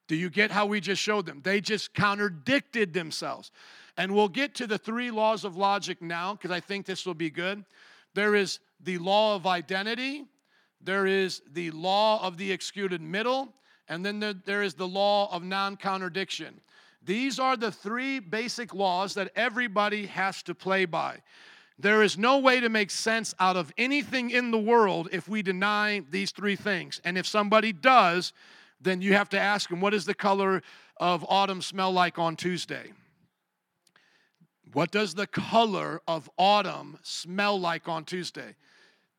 [0.09, 1.41] Do you get how we just showed them?
[1.43, 3.51] They just contradicted themselves.
[3.97, 7.15] And we'll get to the three laws of logic now because I think this will
[7.15, 7.65] be good.
[8.15, 10.25] There is the law of identity,
[10.81, 13.53] there is the law of the excluded middle,
[13.89, 16.61] and then there, there is the law of non contradiction.
[17.05, 21.19] These are the three basic laws that everybody has to play by.
[21.79, 25.43] There is no way to make sense out of anything in the world if we
[25.43, 27.01] deny these three things.
[27.05, 28.33] And if somebody does,
[28.81, 30.63] then you have to ask them, what does the color
[30.97, 32.93] of autumn smell like on Tuesday?
[34.73, 38.57] What does the color of autumn smell like on Tuesday?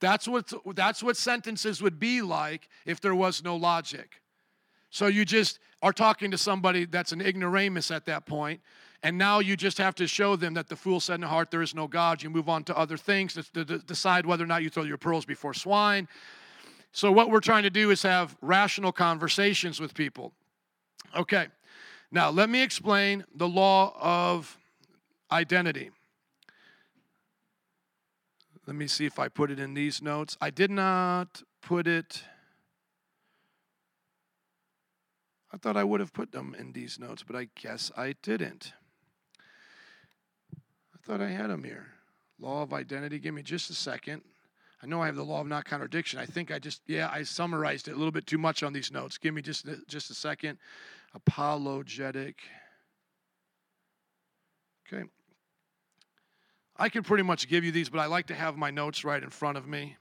[0.01, 4.21] That's what, that's what sentences would be like if there was no logic.
[4.89, 8.61] So you just are talking to somebody that's an ignoramus at that point,
[9.01, 11.51] and now you just have to show them that the fool said in the heart,
[11.51, 12.21] There is no God.
[12.21, 14.97] You move on to other things to, to decide whether or not you throw your
[14.97, 16.07] pearls before swine.
[16.91, 20.33] So, what we're trying to do is have rational conversations with people.
[21.15, 21.47] Okay,
[22.11, 24.57] now let me explain the law of
[25.31, 25.91] identity.
[28.67, 30.37] Let me see if I put it in these notes.
[30.41, 32.23] I did not put it.
[35.51, 38.73] I thought I would have put them in these notes, but I guess I didn't.
[41.09, 41.87] I thought I had them here.
[42.39, 43.17] Law of identity.
[43.17, 44.21] Give me just a second.
[44.83, 46.19] I know I have the law of not contradiction.
[46.19, 48.91] I think I just, yeah, I summarized it a little bit too much on these
[48.91, 49.17] notes.
[49.17, 50.59] Give me just, just a second.
[51.15, 52.37] Apologetic.
[54.87, 55.03] Okay.
[56.77, 59.21] I can pretty much give you these, but I like to have my notes right
[59.21, 59.97] in front of me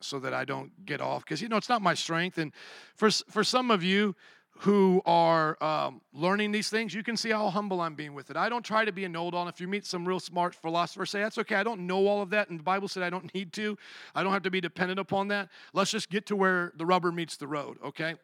[0.00, 2.38] so that I don't get off because you know it's not my strength.
[2.38, 2.52] And
[2.96, 4.16] for for some of you
[4.60, 8.36] who are um, learning these things, you can see how humble I'm being with it.
[8.36, 9.48] I don't try to be a know-it-all.
[9.48, 11.56] If you meet some real smart philosopher, say that's okay.
[11.56, 13.76] I don't know all of that, and the Bible said I don't need to.
[14.14, 15.50] I don't have to be dependent upon that.
[15.72, 17.76] Let's just get to where the rubber meets the road.
[17.84, 18.14] Okay.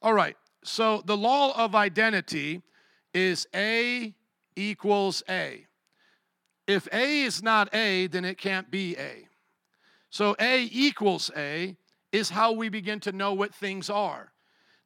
[0.00, 0.36] All right.
[0.64, 2.62] So the law of identity
[3.12, 4.14] is A
[4.56, 5.66] equals A.
[6.66, 9.28] If A is not A, then it can't be A.
[10.10, 11.76] So A equals A
[12.12, 14.32] is how we begin to know what things are.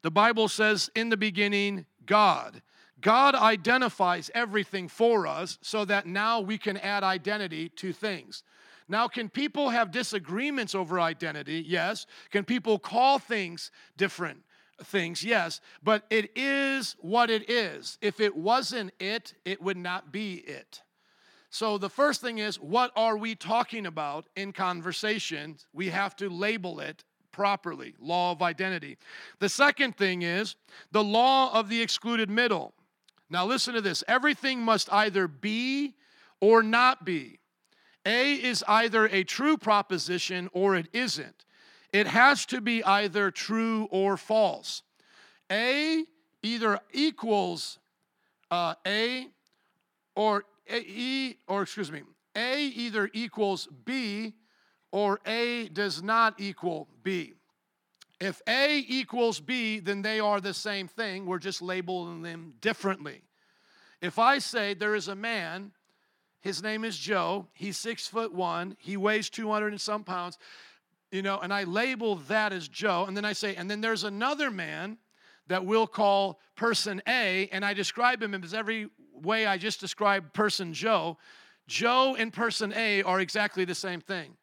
[0.03, 2.61] The Bible says, in the beginning, God.
[2.99, 8.43] God identifies everything for us so that now we can add identity to things.
[8.87, 11.63] Now, can people have disagreements over identity?
[11.67, 12.05] Yes.
[12.31, 14.43] Can people call things different
[14.83, 15.23] things?
[15.23, 15.59] Yes.
[15.83, 17.97] But it is what it is.
[18.01, 20.81] If it wasn't it, it would not be it.
[21.49, 25.57] So, the first thing is, what are we talking about in conversation?
[25.73, 27.03] We have to label it
[27.37, 28.97] properly law of identity.
[29.37, 30.55] The second thing is
[30.91, 32.73] the law of the excluded middle.
[33.29, 35.93] Now, listen to this everything must either be
[36.41, 37.39] or not be.
[38.07, 41.45] A is either a true proposition or it isn't.
[41.93, 44.81] It has to be either true or false.
[45.51, 46.03] A
[46.41, 47.77] either equals
[48.49, 49.27] uh, A
[50.15, 52.01] or E, or excuse me,
[52.35, 54.33] A either equals B
[54.97, 57.33] or A does not equal B.
[58.19, 61.27] If A equals B, then they are the same thing.
[61.27, 63.21] We're just labeling them differently.
[64.01, 65.71] If I say there is a man,
[66.41, 70.39] his name is Joe, he's six foot one, he weighs 200 and some pounds,
[71.11, 74.03] you know, and I label that as Joe, and then I say, and then there's
[74.03, 74.97] another man
[75.45, 80.33] that we'll call person A, and I describe him as every way I just described
[80.33, 81.19] person Joe.
[81.67, 84.37] Joe and person A are exactly the same thing.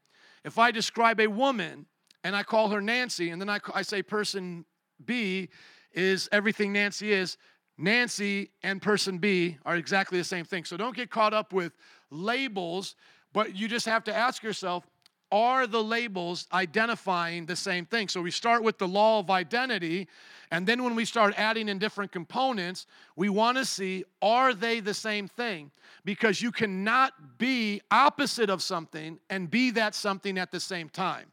[0.45, 1.87] If I describe a woman
[2.23, 4.65] and I call her Nancy, and then I, I say person
[5.05, 5.49] B
[5.93, 7.37] is everything Nancy is,
[7.77, 10.65] Nancy and person B are exactly the same thing.
[10.65, 11.73] So don't get caught up with
[12.11, 12.95] labels,
[13.33, 14.87] but you just have to ask yourself
[15.35, 18.07] are the labels identifying the same thing?
[18.07, 20.07] So we start with the law of identity,
[20.53, 24.79] and then when we start adding in different components, we want to see are they
[24.79, 25.73] the same thing?
[26.05, 31.33] Because you cannot be opposite of something and be that something at the same time.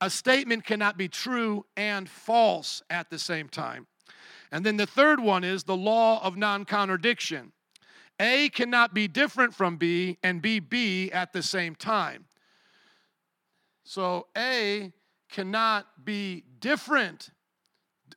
[0.00, 3.88] A statement cannot be true and false at the same time.
[4.52, 7.50] And then the third one is the law of non contradiction.
[8.20, 12.26] A cannot be different from B and be B at the same time.
[13.84, 14.92] So A
[15.30, 17.30] cannot be different.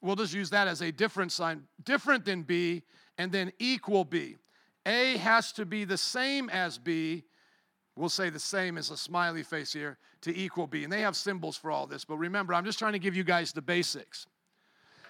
[0.02, 2.84] We'll just use that as a different sign, different than B,
[3.18, 4.38] and then equal B.
[4.86, 7.24] A has to be the same as B.
[7.96, 10.84] We'll say the same as a smiley face here to equal B.
[10.84, 12.06] And they have symbols for all this.
[12.06, 14.28] But remember, I'm just trying to give you guys the basics.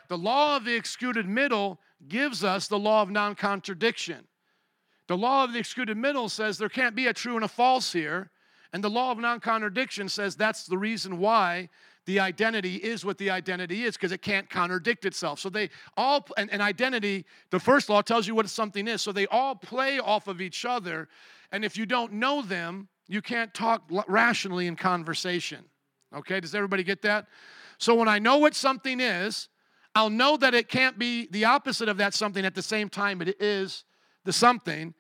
[0.08, 4.28] The law of the excluded middle gives us the law of non contradiction.
[5.08, 7.92] The law of the excluded middle says there can't be a true and a false
[7.92, 8.30] here.
[8.74, 11.70] And the law of non contradiction says that's the reason why
[12.06, 15.40] the identity is what the identity is because it can't contradict itself.
[15.40, 19.02] So they all, and, and, identity, the first law tells you what something is.
[19.02, 21.08] So they all play off of each other.
[21.52, 25.64] And if you don't know them, you can't talk rationally in conversation.
[26.16, 27.28] Okay, does everybody get that?
[27.78, 29.50] So when I know what something is,
[29.96, 33.22] I'll know that it can't be the opposite of that something at the same time
[33.22, 33.84] it is
[34.26, 34.94] the something.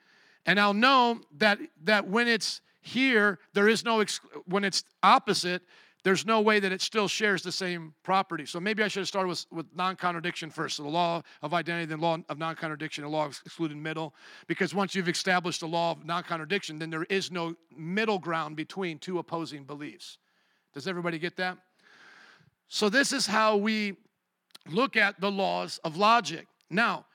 [0.45, 4.03] And I'll know that, that when it's here, there is no,
[4.45, 5.63] when it's opposite,
[6.03, 8.45] there's no way that it still shares the same property.
[8.45, 10.77] So maybe I should have started with, with non contradiction first.
[10.77, 14.13] So the law of identity, then law of non contradiction, the law of excluded middle.
[14.45, 18.55] Because once you've established the law of non contradiction, then there is no middle ground
[18.55, 20.19] between two opposing beliefs.
[20.75, 21.57] Does everybody get that?
[22.67, 23.95] So this is how we
[24.69, 26.45] look at the laws of logic.
[26.69, 27.07] Now,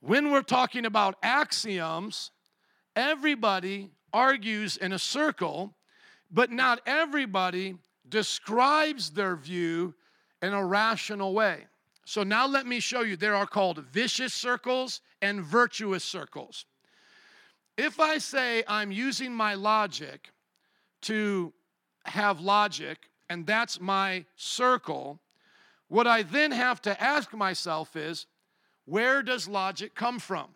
[0.00, 2.32] when we're talking about axioms,
[2.94, 5.74] everybody argues in a circle,
[6.30, 7.76] but not everybody
[8.08, 9.94] describes their view
[10.40, 11.66] in a rational way.
[12.06, 13.16] So now let me show you.
[13.16, 16.64] There are called vicious circles and virtuous circles.
[17.76, 20.30] If I say I'm using my logic
[21.02, 21.52] to
[22.06, 25.20] have logic, and that's my circle,
[25.88, 28.26] what I then have to ask myself is
[28.86, 30.54] where does logic come from?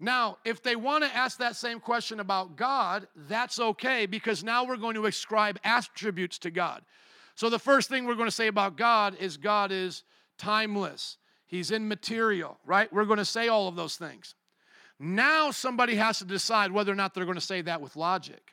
[0.00, 4.64] Now, if they want to ask that same question about God, that's okay because now
[4.64, 6.82] we're going to ascribe attributes to God.
[7.34, 10.04] So, the first thing we're going to say about God is God is
[10.38, 12.92] timeless, He's immaterial, right?
[12.92, 14.34] We're going to say all of those things.
[15.00, 18.52] Now, somebody has to decide whether or not they're going to say that with logic.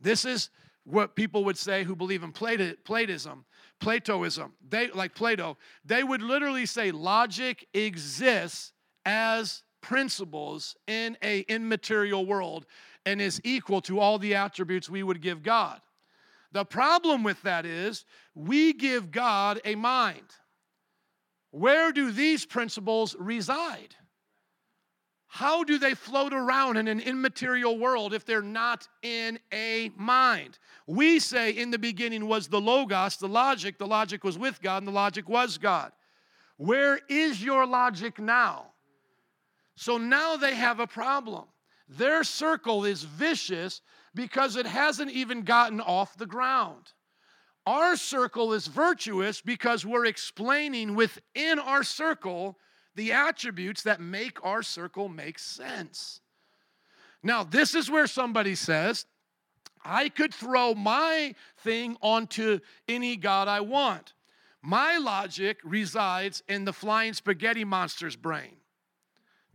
[0.00, 0.50] This is
[0.84, 3.44] what people would say who believe in Platism,
[3.80, 4.52] Platoism.
[4.68, 5.56] They like Plato.
[5.84, 8.72] They would literally say logic exists
[9.04, 12.66] as principles in a immaterial world
[13.06, 15.80] and is equal to all the attributes we would give God.
[16.52, 18.04] The problem with that is
[18.34, 20.26] we give God a mind.
[21.50, 23.94] Where do these principles reside?
[25.32, 30.58] How do they float around in an immaterial world if they're not in a mind?
[30.88, 34.78] We say in the beginning was the Logos, the logic, the logic was with God,
[34.78, 35.92] and the logic was God.
[36.56, 38.72] Where is your logic now?
[39.80, 41.46] So now they have a problem.
[41.88, 43.80] Their circle is vicious
[44.14, 46.92] because it hasn't even gotten off the ground.
[47.64, 52.58] Our circle is virtuous because we're explaining within our circle
[52.94, 56.20] the attributes that make our circle make sense.
[57.22, 59.06] Now, this is where somebody says,
[59.82, 64.12] I could throw my thing onto any God I want.
[64.60, 68.59] My logic resides in the flying spaghetti monster's brain.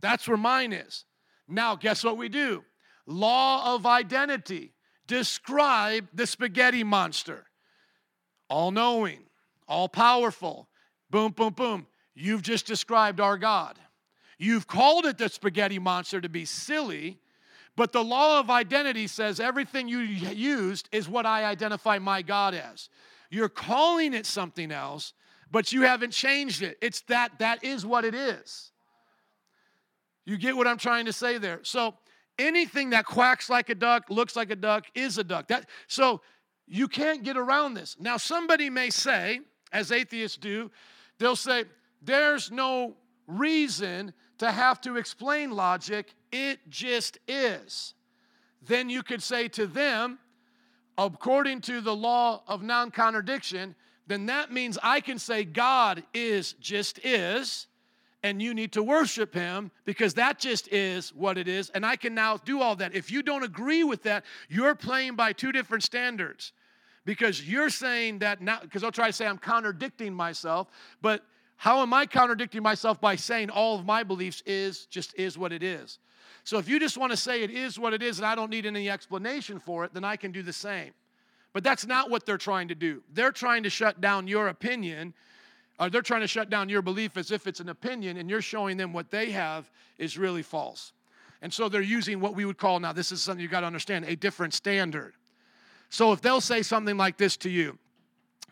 [0.00, 1.04] That's where mine is.
[1.48, 2.64] Now, guess what we do?
[3.06, 4.72] Law of identity.
[5.06, 7.46] Describe the spaghetti monster.
[8.48, 9.20] All knowing,
[9.68, 10.68] all powerful.
[11.10, 11.86] Boom, boom, boom.
[12.14, 13.78] You've just described our God.
[14.38, 17.18] You've called it the spaghetti monster to be silly,
[17.76, 22.54] but the law of identity says everything you used is what I identify my God
[22.54, 22.88] as.
[23.30, 25.12] You're calling it something else,
[25.50, 26.78] but you haven't changed it.
[26.82, 28.72] It's that that is what it is.
[30.26, 31.60] You get what I'm trying to say there.
[31.62, 31.94] So
[32.38, 35.48] anything that quacks like a duck, looks like a duck, is a duck.
[35.48, 36.20] That so
[36.66, 37.96] you can't get around this.
[37.98, 39.40] Now somebody may say,
[39.72, 40.70] as atheists do,
[41.18, 41.64] they'll say,
[42.02, 42.96] there's no
[43.26, 47.94] reason to have to explain logic, it just is.
[48.62, 50.18] Then you could say to them,
[50.98, 53.74] according to the law of non contradiction,
[54.06, 57.66] then that means I can say God is just is,
[58.26, 61.94] and you need to worship Him because that just is what it is, and I
[61.94, 62.92] can now do all that.
[62.94, 66.52] If you don't agree with that, you're playing by two different standards
[67.04, 70.68] because you're saying that now, because I'll try to say I'm contradicting myself,
[71.00, 71.24] but
[71.56, 75.52] how am I contradicting myself by saying all of my beliefs is just is what
[75.52, 76.00] it is?
[76.42, 78.50] So if you just want to say it is what it is and I don't
[78.50, 80.92] need any explanation for it, then I can do the same.
[81.52, 83.02] But that's not what they're trying to do.
[83.12, 85.14] They're trying to shut down your opinion.
[85.78, 88.40] Or they're trying to shut down your belief as if it's an opinion, and you're
[88.40, 90.92] showing them what they have is really false.
[91.42, 93.66] And so they're using what we would call now, this is something you got to
[93.66, 95.14] understand, a different standard.
[95.90, 97.78] So if they'll say something like this to you,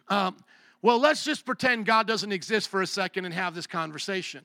[0.08, 0.36] um,
[0.82, 4.42] well, let's just pretend God doesn't exist for a second and have this conversation.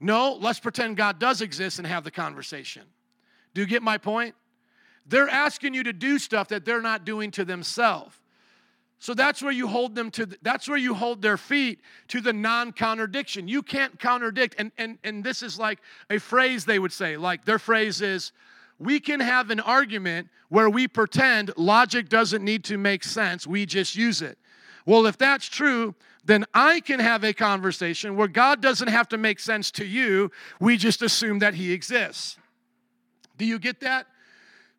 [0.00, 2.82] No, let's pretend God does exist and have the conversation.
[3.52, 4.34] Do you get my point?
[5.04, 8.18] They're asking you to do stuff that they're not doing to themselves.
[9.02, 12.32] So that's where you hold them to, that's where you hold their feet to the
[12.32, 13.48] non contradiction.
[13.48, 14.54] You can't contradict.
[14.58, 18.30] And, and, and this is like a phrase they would say, like their phrase is,
[18.78, 23.66] we can have an argument where we pretend logic doesn't need to make sense, we
[23.66, 24.38] just use it.
[24.86, 29.18] Well, if that's true, then I can have a conversation where God doesn't have to
[29.18, 30.30] make sense to you.
[30.60, 32.36] We just assume that He exists.
[33.36, 34.06] Do you get that?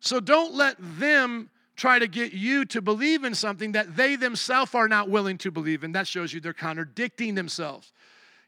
[0.00, 4.74] So don't let them try to get you to believe in something that they themselves
[4.74, 5.92] are not willing to believe in.
[5.92, 7.92] That shows you they're contradicting themselves.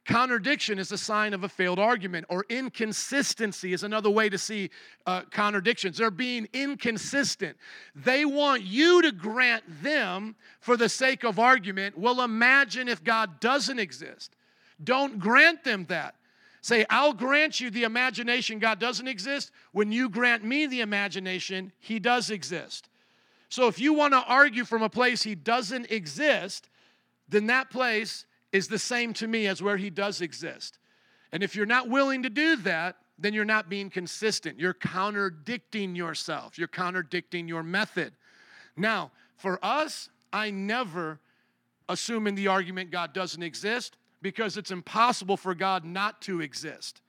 [0.06, 4.70] Contradiction is a sign of a failed argument, or inconsistency is another way to see
[5.04, 5.98] uh, contradictions.
[5.98, 7.56] They're being inconsistent.
[7.92, 11.98] They want you to grant them for the sake of argument.
[11.98, 14.36] Well, imagine if God doesn't exist.
[14.82, 16.14] Don't grant them that.
[16.60, 21.72] Say, I'll grant you the imagination God doesn't exist when you grant me the imagination
[21.80, 22.88] He does exist.
[23.56, 26.68] So if you want to argue from a place He doesn't exist,
[27.26, 30.78] then that place is the same to me as where he does exist.
[31.32, 34.60] And if you're not willing to do that, then you're not being consistent.
[34.60, 38.12] You're contradicting yourself, you're contradicting your method.
[38.76, 41.18] Now, for us, I never
[41.88, 47.00] assume in the argument God doesn't exist because it's impossible for God not to exist.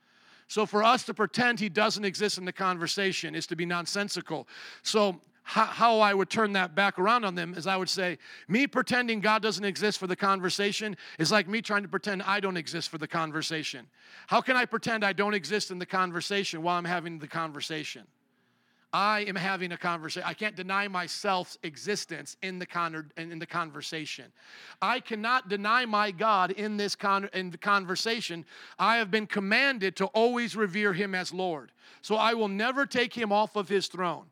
[0.46, 4.48] So for us to pretend he doesn't exist in the conversation is to be nonsensical.
[4.82, 8.18] So how, how I would turn that back around on them is I would say,
[8.48, 12.38] me pretending God doesn't exist for the conversation is like me trying to pretend I
[12.38, 13.86] don't exist for the conversation.
[14.26, 18.06] How can I pretend I don't exist in the conversation while I'm having the conversation?
[18.92, 20.28] I am having a conversation.
[20.28, 24.26] I can't deny myself's existence in the con- in the conversation.
[24.82, 28.44] I cannot deny my God in this con- in the conversation.
[28.78, 31.72] I have been commanded to always revere Him as Lord.
[32.02, 34.26] So I will never take Him off of His throne.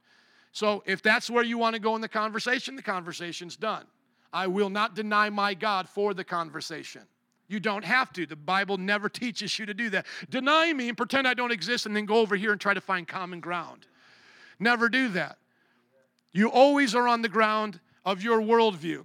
[0.57, 3.84] So if that's where you want to go in the conversation, the conversation's done.
[4.32, 7.02] I will not deny my God for the conversation.
[7.46, 8.24] You don't have to.
[8.24, 10.07] The Bible never teaches you to do that.
[10.30, 12.80] Deny me and pretend I don't exist and then go over here and try to
[12.80, 13.86] find common ground.
[14.59, 15.36] Never do that.
[16.32, 19.04] You always are on the ground of your worldview.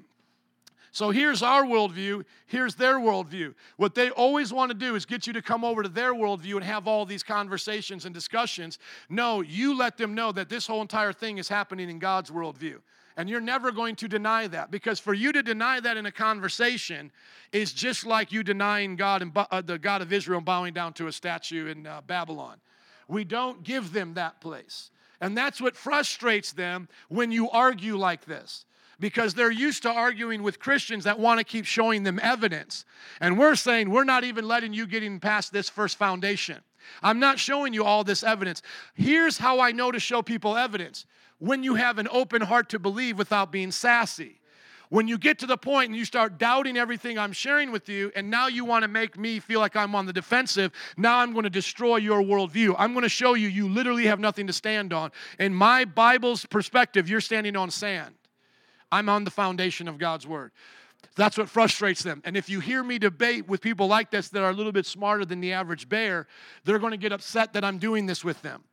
[0.94, 3.54] So here's our worldview, here's their worldview.
[3.78, 6.56] What they always want to do is get you to come over to their worldview
[6.56, 8.78] and have all these conversations and discussions.
[9.10, 12.80] No, you let them know that this whole entire thing is happening in God's worldview.
[13.16, 16.12] And you're never going to deny that because for you to deny that in a
[16.12, 17.12] conversation
[17.54, 21.08] is just like you denying God and uh, the God of Israel bowing down to
[21.08, 22.58] a statue in uh, Babylon.
[23.08, 24.92] We don't give them that place.
[25.22, 28.66] And that's what frustrates them when you argue like this
[29.02, 32.86] because they're used to arguing with Christians that want to keep showing them evidence.
[33.20, 36.60] And we're saying, we're not even letting you getting past this first foundation.
[37.04, 38.62] I'm not showing you all this evidence.
[38.94, 41.06] Here's how I know to show people evidence
[41.40, 44.38] when you have an open heart to believe without being sassy.
[44.90, 48.12] When you get to the point and you start doubting everything I'm sharing with you,
[48.14, 51.32] and now you want to make me feel like I'm on the defensive, now I'm
[51.32, 52.76] going to destroy your worldview.
[52.78, 55.12] I'm going to show you you literally have nothing to stand on.
[55.40, 58.16] In my Bible's perspective, you're standing on sand.
[58.92, 60.52] I'm on the foundation of God's word.
[61.16, 62.22] That's what frustrates them.
[62.26, 64.86] And if you hear me debate with people like this that are a little bit
[64.86, 66.28] smarter than the average bear,
[66.64, 68.64] they're going to get upset that I'm doing this with them.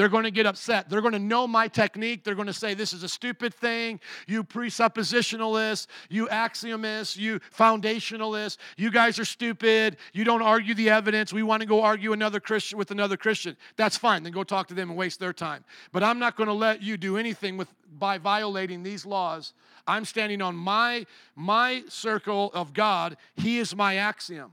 [0.00, 0.88] They're going to get upset.
[0.88, 2.24] They're going to know my technique.
[2.24, 4.00] They're going to say, This is a stupid thing.
[4.26, 9.98] You presuppositionalists, you axiomists, you foundationalists, you guys are stupid.
[10.14, 11.34] You don't argue the evidence.
[11.34, 13.58] We want to go argue another Christian with another Christian.
[13.76, 14.22] That's fine.
[14.22, 15.66] Then go talk to them and waste their time.
[15.92, 19.52] But I'm not going to let you do anything with by violating these laws.
[19.86, 21.04] I'm standing on my
[21.36, 23.18] my circle of God.
[23.36, 24.52] He is my axiom.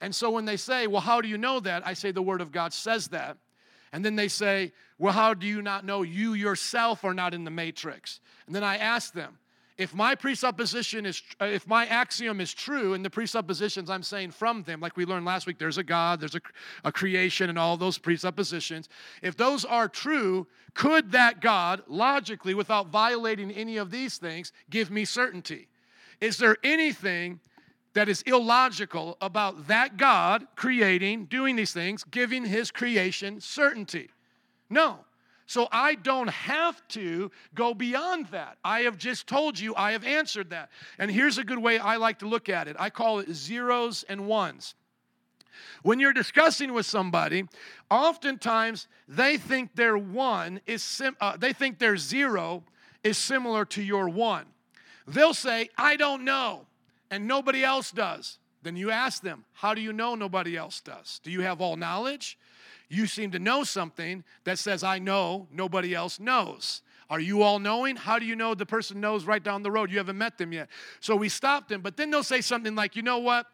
[0.00, 1.86] And so when they say, Well, how do you know that?
[1.86, 3.36] I say the word of God says that.
[3.92, 7.44] And then they say, Well, how do you not know you yourself are not in
[7.44, 8.20] the matrix?
[8.46, 9.38] And then I ask them,
[9.78, 14.64] if my presupposition is, if my axiom is true, and the presuppositions I'm saying from
[14.64, 16.40] them, like we learned last week, there's a God, there's a,
[16.82, 18.88] a creation, and all those presuppositions,
[19.22, 24.90] if those are true, could that God, logically, without violating any of these things, give
[24.90, 25.68] me certainty?
[26.20, 27.38] Is there anything
[27.98, 34.08] that is illogical about that God creating, doing these things, giving his creation certainty.
[34.70, 35.00] No.
[35.46, 38.56] So I don't have to go beyond that.
[38.64, 40.70] I have just told you, I have answered that.
[41.00, 44.04] And here's a good way I like to look at it I call it zeros
[44.08, 44.76] and ones.
[45.82, 47.48] When you're discussing with somebody,
[47.90, 52.62] oftentimes they think their one is sim- uh, they think their zero
[53.02, 54.44] is similar to your one.
[55.08, 56.68] They'll say, "I don't know."
[57.10, 61.20] And nobody else does, then you ask them, How do you know nobody else does?
[61.22, 62.38] Do you have all knowledge?
[62.88, 66.82] You seem to know something that says, I know, nobody else knows.
[67.10, 67.96] Are you all knowing?
[67.96, 69.90] How do you know the person knows right down the road?
[69.90, 70.68] You haven't met them yet.
[71.00, 73.46] So we stopped them, but then they'll say something like, You know what?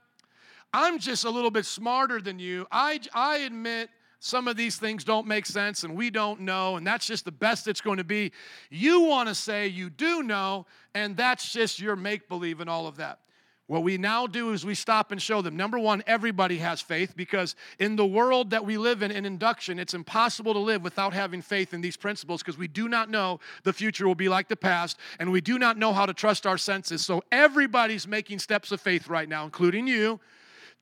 [0.73, 2.67] I'm just a little bit smarter than you.
[2.73, 6.87] I, I admit some of these things don't make sense and we don't know, and
[6.87, 8.33] that's just the best it's going to be.
[8.71, 12.87] You want to say you do know, and that's just your make believe and all
[12.87, 13.21] of that.
[13.67, 15.57] What we now do is we stop and show them.
[15.57, 19.79] Number one, everybody has faith because in the world that we live in, in induction,
[19.79, 23.41] it's impossible to live without having faith in these principles because we do not know
[23.63, 26.47] the future will be like the past and we do not know how to trust
[26.47, 27.07] our senses.
[27.07, 30.21] So everybody's making steps of faith right now, including you.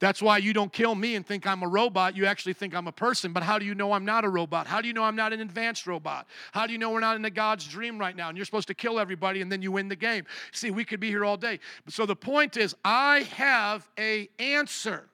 [0.02, 2.16] That's why you don't kill me and think I'm a robot.
[2.16, 3.32] You actually think I'm a person.
[3.32, 4.66] But how do you know I'm not a robot?
[4.66, 6.26] How do you know I'm not an advanced robot?
[6.50, 8.66] How do you know we're not in a God's dream right now and you're supposed
[8.66, 10.24] to kill everybody and then you win the game?
[10.50, 11.60] See, we could be here all day.
[11.88, 15.08] So the point is, I have a answer.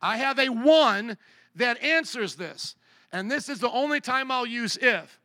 [0.00, 1.18] I have a one
[1.56, 2.76] that answers this.
[3.12, 5.17] And this is the only time I'll use if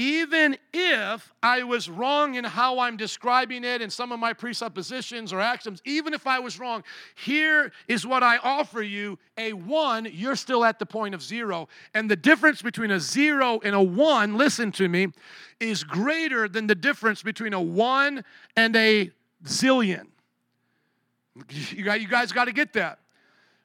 [0.00, 5.30] even if I was wrong in how I'm describing it and some of my presuppositions
[5.30, 6.84] or axioms, even if I was wrong,
[7.16, 11.68] here is what I offer you a one, you're still at the point of zero.
[11.92, 15.08] And the difference between a zero and a one, listen to me,
[15.60, 18.24] is greater than the difference between a one
[18.56, 19.10] and a
[19.44, 20.06] zillion.
[21.50, 23.00] You guys got to get that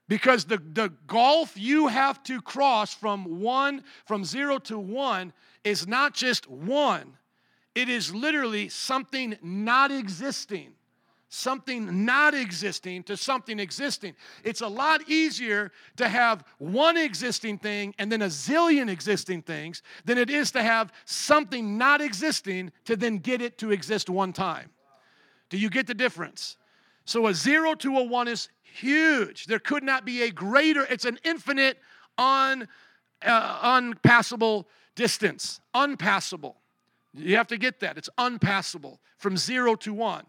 [0.10, 5.32] because the, the gulf you have to cross from one from zero to one
[5.66, 7.18] is not just one,
[7.76, 10.72] It is literally something not existing.
[11.28, 14.16] Something not existing to something existing.
[14.46, 19.84] It's a lot easier to have one existing thing and then a zillion existing things
[20.06, 24.32] than it is to have something not existing to then get it to exist one
[24.32, 24.70] time.
[25.50, 26.56] Do you get the difference?
[27.04, 29.46] So a zero to a one is huge.
[29.46, 31.78] There could not be a greater, it's an infinite,
[32.18, 32.70] un,
[33.22, 35.60] uh, unpassable distance.
[35.74, 36.58] Unpassable.
[37.14, 37.98] You have to get that.
[37.98, 40.26] It's unpassable from zero to one.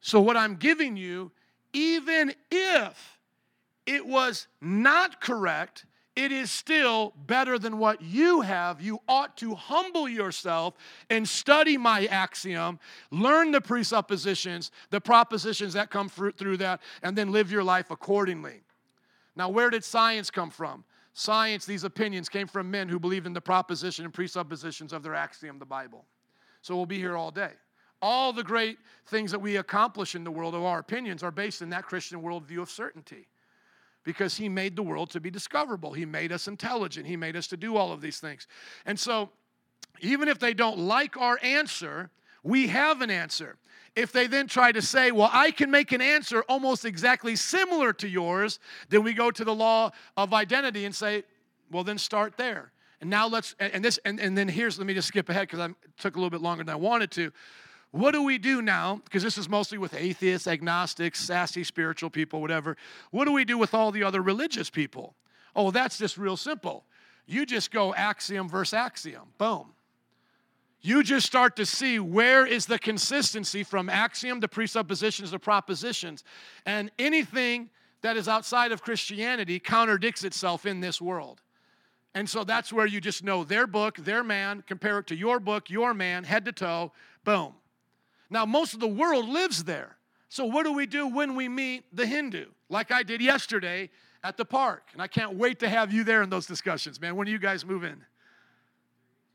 [0.00, 1.30] So, what I'm giving you,
[1.72, 3.18] even if
[3.86, 5.84] it was not correct,
[6.16, 8.80] it is still better than what you have.
[8.80, 10.74] You ought to humble yourself
[11.08, 12.78] and study my axiom,
[13.10, 18.62] learn the presuppositions, the propositions that come through that, and then live your life accordingly.
[19.36, 20.84] Now, where did science come from?
[21.12, 25.14] Science, these opinions came from men who believed in the proposition and presuppositions of their
[25.14, 26.04] axiom, the Bible.
[26.62, 27.52] So we'll be here all day.
[28.02, 31.62] All the great things that we accomplish in the world of our opinions are based
[31.62, 33.28] in that Christian worldview of certainty
[34.04, 35.92] because he made the world to be discoverable.
[35.92, 37.06] He made us intelligent.
[37.06, 38.46] He made us to do all of these things.
[38.86, 39.30] And so,
[40.00, 42.10] even if they don't like our answer,
[42.42, 43.56] we have an answer.
[43.96, 47.92] If they then try to say, well, I can make an answer almost exactly similar
[47.94, 51.24] to yours, then we go to the law of identity and say,
[51.70, 52.72] well, then start there.
[53.00, 55.60] And now let's, and this, and, and then here's, let me just skip ahead because
[55.60, 55.68] I
[55.98, 57.32] took a little bit longer than I wanted to.
[57.92, 59.00] What do we do now?
[59.04, 62.76] Because this is mostly with atheists, agnostics, sassy spiritual people, whatever.
[63.10, 65.16] What do we do with all the other religious people?
[65.56, 66.84] Oh, that's just real simple.
[67.26, 69.28] You just go axiom versus axiom.
[69.38, 69.72] Boom.
[70.82, 76.24] You just start to see where is the consistency from axiom to presuppositions to propositions.
[76.64, 77.68] And anything
[78.02, 81.42] that is outside of Christianity contradicts itself in this world.
[82.14, 85.38] And so that's where you just know their book, their man, compare it to your
[85.38, 86.92] book, your man, head to toe,
[87.24, 87.54] boom.
[88.30, 89.96] Now, most of the world lives there.
[90.28, 92.46] So, what do we do when we meet the Hindu?
[92.68, 93.90] Like I did yesterday
[94.22, 94.84] at the park.
[94.92, 97.16] And I can't wait to have you there in those discussions, man.
[97.16, 98.04] When do you guys move in?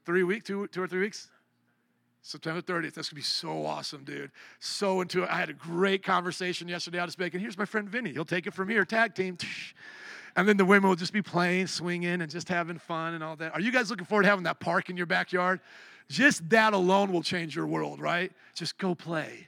[0.06, 1.30] Three weeks, two, two or three weeks?
[2.26, 2.96] September 30th.
[2.96, 4.32] That's gonna be so awesome, dude.
[4.60, 5.30] So into it.
[5.30, 7.30] I had a great conversation yesterday out of Spain.
[7.32, 8.12] Here's my friend Vinny.
[8.14, 9.38] He'll take it from here, tag team.
[10.38, 13.38] And then the women will just be playing, swinging, and just having fun and all
[13.38, 13.54] that.
[13.54, 15.62] Are you guys looking forward to having that park in your backyard?
[16.10, 18.34] Just that alone will change your world, right?
[18.54, 19.48] Just go play.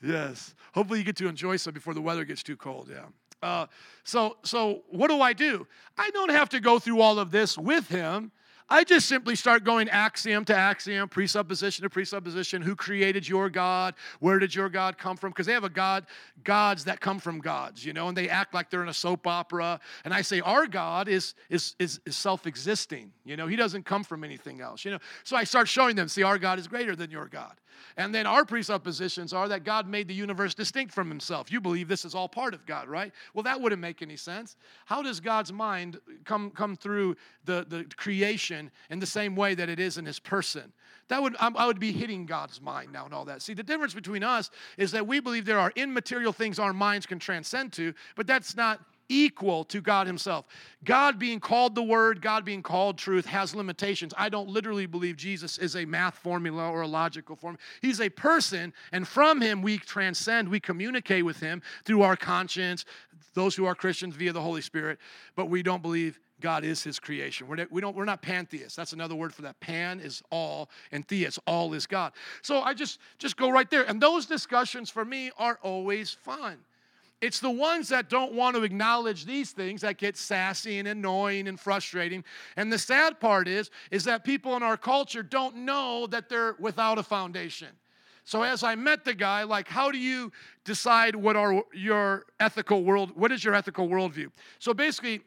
[0.00, 0.54] Yes.
[0.74, 2.88] Hopefully you get to enjoy some before the weather gets too cold.
[2.88, 3.06] Yeah.
[3.42, 3.66] Uh,
[4.04, 5.66] so, so what do I do?
[5.98, 8.30] I don't have to go through all of this with him.
[8.72, 12.62] I just simply start going axiom to axiom, presupposition to presupposition.
[12.62, 13.94] Who created your God?
[14.18, 15.28] Where did your God come from?
[15.30, 16.06] Because they have a God,
[16.42, 19.26] gods that come from gods, you know, and they act like they're in a soap
[19.26, 19.78] opera.
[20.06, 23.12] And I say, our God is is is, is self-existing.
[23.26, 24.86] You know, he doesn't come from anything else.
[24.86, 27.52] You know, so I start showing them, see, our God is greater than your God.
[27.96, 31.52] And then our presuppositions are that God made the universe distinct from himself.
[31.52, 33.12] You believe this is all part of God, right?
[33.34, 34.56] Well, that wouldn't make any sense.
[34.86, 39.68] How does God's mind come, come through the, the creation in the same way that
[39.68, 40.72] it is in his person?
[41.08, 43.42] That would I would be hitting God's mind now and all that.
[43.42, 47.04] See, the difference between us is that we believe there are immaterial things our minds
[47.04, 50.46] can transcend to, but that's not equal to God Himself.
[50.84, 54.12] God being called the Word, God being called truth, has limitations.
[54.16, 57.58] I don't literally believe Jesus is a math formula or a logical formula.
[57.80, 62.84] He's a person, and from Him we transcend, we communicate with Him through our conscience,
[63.34, 64.98] those who are Christians via the Holy Spirit,
[65.36, 67.46] but we don't believe God is his creation.
[67.46, 68.76] We're, we don't, we're not pantheists.
[68.76, 69.58] That's another word for that.
[69.60, 72.12] Pan is all, and theist, all is God.
[72.42, 73.84] So I just, just go right there.
[73.84, 76.58] And those discussions for me are always fun.
[77.22, 81.46] It's the ones that don't want to acknowledge these things that get sassy and annoying
[81.46, 82.24] and frustrating.
[82.56, 86.56] And the sad part is is that people in our culture don't know that they're
[86.58, 87.68] without a foundation.
[88.24, 90.32] So as I met the guy, like, how do you
[90.64, 93.12] decide what are your ethical world?
[93.16, 94.30] What is your ethical worldview?
[94.58, 95.22] So basically,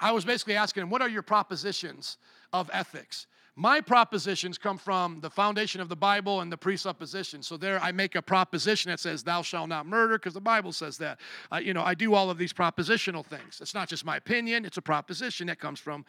[0.00, 2.18] I was basically asking him, what are your propositions
[2.52, 3.26] of ethics?
[3.56, 7.42] My propositions come from the foundation of the Bible and the presupposition.
[7.42, 10.72] So there, I make a proposition that says, "Thou shalt not murder," because the Bible
[10.72, 11.20] says that.
[11.52, 13.60] Uh, you know, I do all of these propositional things.
[13.60, 16.04] It's not just my opinion; it's a proposition that comes from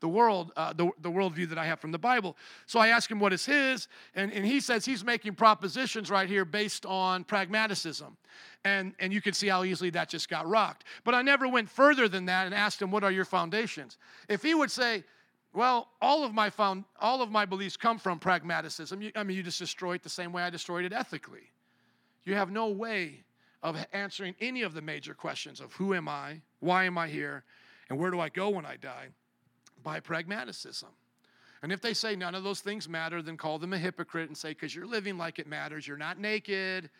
[0.00, 2.36] the world, uh, the, the worldview that I have from the Bible.
[2.66, 6.28] So I ask him what is his, and, and he says he's making propositions right
[6.28, 8.16] here based on pragmaticism.
[8.64, 10.84] And, and you can see how easily that just got rocked.
[11.04, 13.96] But I never went further than that and asked him, What are your foundations?
[14.28, 15.04] If he would say,
[15.56, 19.00] well, all of my found, all of my beliefs come from pragmatism.
[19.00, 21.50] You, I mean, you just destroy it the same way I destroyed it ethically.
[22.24, 23.24] You have no way
[23.62, 27.42] of answering any of the major questions of who am I, why am I here,
[27.88, 29.08] and where do I go when I die
[29.82, 30.90] by pragmatism.
[31.62, 34.36] And if they say none of those things matter, then call them a hypocrite and
[34.36, 36.90] say, because you're living like it matters, you're not naked,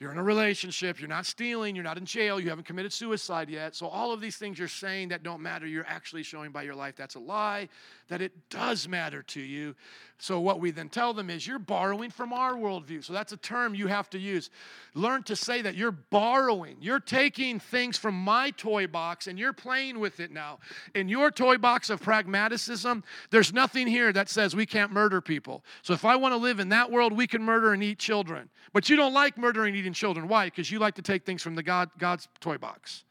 [0.00, 3.50] you're in a relationship, you're not stealing, you're not in jail, you haven't committed suicide
[3.50, 3.74] yet.
[3.74, 6.76] So, all of these things you're saying that don't matter, you're actually showing by your
[6.76, 7.68] life that's a lie,
[8.06, 9.74] that it does matter to you.
[10.20, 13.04] So, what we then tell them is you're borrowing from our worldview.
[13.04, 14.50] So, that's a term you have to use.
[14.94, 16.76] Learn to say that you're borrowing.
[16.80, 20.58] You're taking things from my toy box and you're playing with it now.
[20.96, 25.64] In your toy box of pragmaticism, there's nothing here that says we can't murder people.
[25.82, 28.48] So, if I want to live in that world, we can murder and eat children.
[28.72, 30.26] But you don't like murdering and eating children.
[30.26, 30.46] Why?
[30.46, 33.04] Because you like to take things from the God, God's toy box.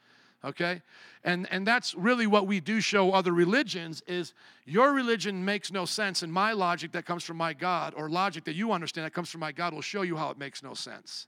[0.44, 0.82] Okay?
[1.24, 4.34] And, and that's really what we do show other religions is
[4.66, 8.44] your religion makes no sense and my logic that comes from my God or logic
[8.46, 10.74] that you understand that comes from my God will show you how it makes no
[10.74, 11.28] sense.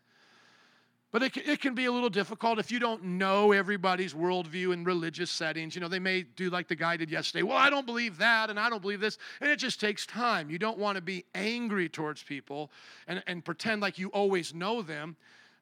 [1.12, 4.84] But it, it can be a little difficult if you don't know everybody's worldview in
[4.84, 5.74] religious settings.
[5.74, 7.41] You know, they may do like the guy did yesterday.
[7.41, 9.18] Well, I don't believe that, and I don't believe this.
[9.41, 10.51] And it just takes time.
[10.51, 12.70] You don't want to be angry towards people
[13.07, 15.18] and, and pretend like you always know them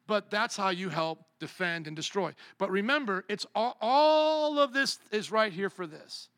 [0.08, 2.34] but that's how you help defend and destroy.
[2.58, 6.30] But remember, it's all, all of this is right here for this.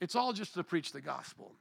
[0.00, 1.52] It's all just to preach the gospel.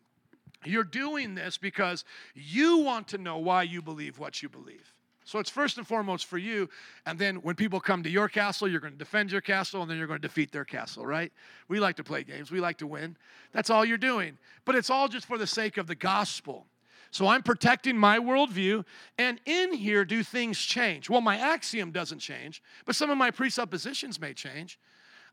[0.63, 4.93] You're doing this because you want to know why you believe what you believe.
[5.23, 6.69] So it's first and foremost for you.
[7.05, 9.89] And then when people come to your castle, you're going to defend your castle and
[9.89, 11.31] then you're going to defeat their castle, right?
[11.67, 13.15] We like to play games, we like to win.
[13.51, 14.37] That's all you're doing.
[14.65, 16.65] But it's all just for the sake of the gospel.
[17.11, 18.85] So I'm protecting my worldview,
[19.17, 21.09] and in here, do things change?
[21.09, 24.79] Well, my axiom doesn't change, but some of my presuppositions may change.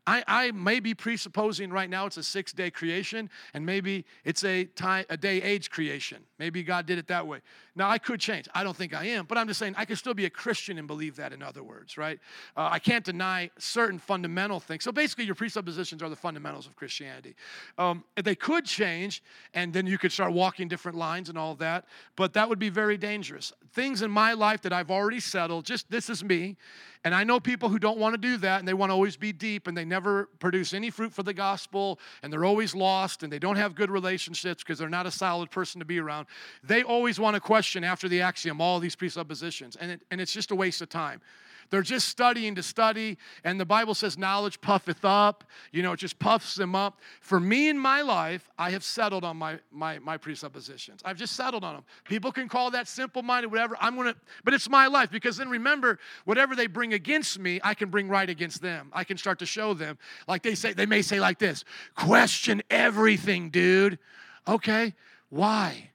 [0.05, 4.43] I, I may be presupposing right now it's a six day creation, and maybe it's
[4.43, 6.23] a, time, a day age creation.
[6.37, 7.41] Maybe God did it that way.
[7.79, 8.49] Now, I could change.
[8.53, 10.77] I don't think I am, but I'm just saying I could still be a Christian
[10.77, 12.19] and believe that, in other words, right?
[12.57, 14.83] Uh, I can't deny certain fundamental things.
[14.83, 17.35] So basically, your presuppositions are the fundamentals of Christianity.
[17.77, 19.23] Um, they could change,
[19.53, 21.85] and then you could start walking different lines and all that,
[22.17, 23.53] but that would be very dangerous.
[23.71, 26.57] Things in my life that I've already settled, just this is me,
[27.05, 29.15] and I know people who don't want to do that and they want to always
[29.15, 33.23] be deep and they never produce any fruit for the gospel and they're always lost
[33.23, 36.27] and they don't have good relationships because they're not a solid person to be around.
[36.61, 40.33] They always want to question after the axiom all these presuppositions and, it, and it's
[40.33, 41.21] just a waste of time.
[41.69, 45.43] They're just studying to study, and the Bible says knowledge puffeth up.
[45.71, 46.99] You know, it just puffs them up.
[47.21, 51.01] For me in my life, I have settled on my, my, my presuppositions.
[51.05, 51.83] I've just settled on them.
[52.05, 53.77] People can call that simple minded, whatever.
[53.79, 57.59] I'm going to, but it's my life because then remember, whatever they bring against me,
[57.63, 58.89] I can bring right against them.
[58.91, 59.97] I can start to show them.
[60.27, 61.63] Like they say, they may say like this
[61.95, 63.99] question everything, dude.
[64.47, 64.95] Okay,
[65.29, 65.91] why?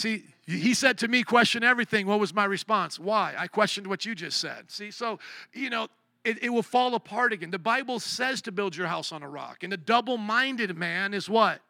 [0.00, 2.06] See, he said to me, question everything.
[2.06, 2.98] What was my response?
[2.98, 3.34] Why?
[3.36, 4.70] I questioned what you just said.
[4.70, 5.18] See, so,
[5.52, 5.88] you know,
[6.24, 7.50] it, it will fall apart again.
[7.50, 9.62] The Bible says to build your house on a rock.
[9.62, 11.60] And a double minded man is what?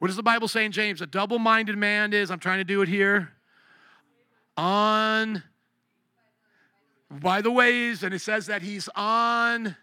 [0.00, 1.00] What does the Bible say in James?
[1.00, 3.30] A double minded man is, I'm trying to do it here,
[4.56, 5.44] on
[7.08, 9.76] by the ways, and it says that he's on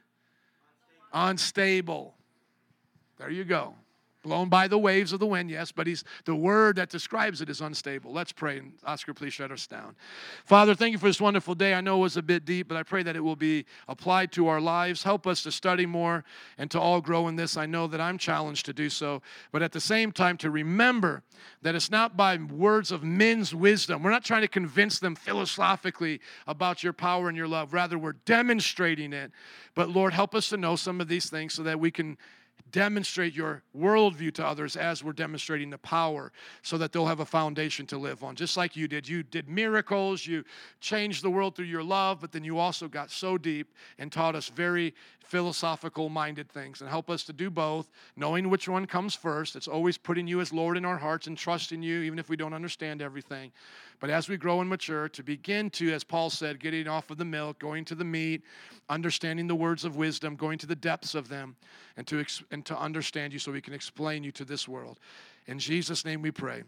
[1.14, 2.16] unstable.
[3.18, 3.76] There you go
[4.22, 7.50] blown by the waves of the wind, yes, but he's the word that describes it
[7.50, 8.12] is unstable.
[8.12, 8.60] Let's pray.
[8.60, 9.96] And Oscar, please shut us down.
[10.46, 11.74] Father, thank you for this wonderful day.
[11.74, 14.32] I know it was a bit deep, but I pray that it will be applied
[14.34, 15.04] to our lives.
[15.04, 16.24] Help us to study more
[16.58, 17.58] and to all grow in this.
[17.58, 21.24] I know that I'm challenged to do so, but at the same time, to remember
[21.62, 24.04] that it's not by words of men's wisdom.
[24.04, 27.74] We're not trying to convince them philosophically about your power and your love.
[27.74, 29.32] Rather, we're demonstrating it.
[29.76, 32.18] But Lord, help us to know some of these things so that we can
[32.72, 36.32] demonstrate your worldview to others as we're demonstrating the power
[36.62, 38.36] so that they'll have a foundation to live on.
[38.36, 39.08] Just like you did.
[39.08, 40.44] You did miracles, you
[40.80, 44.36] changed the world through your love, but then you also got so deep and taught
[44.36, 44.94] us very
[45.32, 49.56] philosophical minded things and help us to do both, knowing which one comes first.
[49.56, 52.36] It's always putting you as Lord in our hearts and trusting you, even if we
[52.36, 53.54] don't understand everything.
[54.02, 57.18] But as we grow and mature, to begin to, as Paul said, getting off of
[57.18, 58.42] the milk, going to the meat,
[58.90, 61.56] understanding the words of wisdom, going to the depths of them,
[61.96, 65.00] and to, and to understand you so we can explain you to this world.
[65.48, 66.64] In Jesus' name we pray.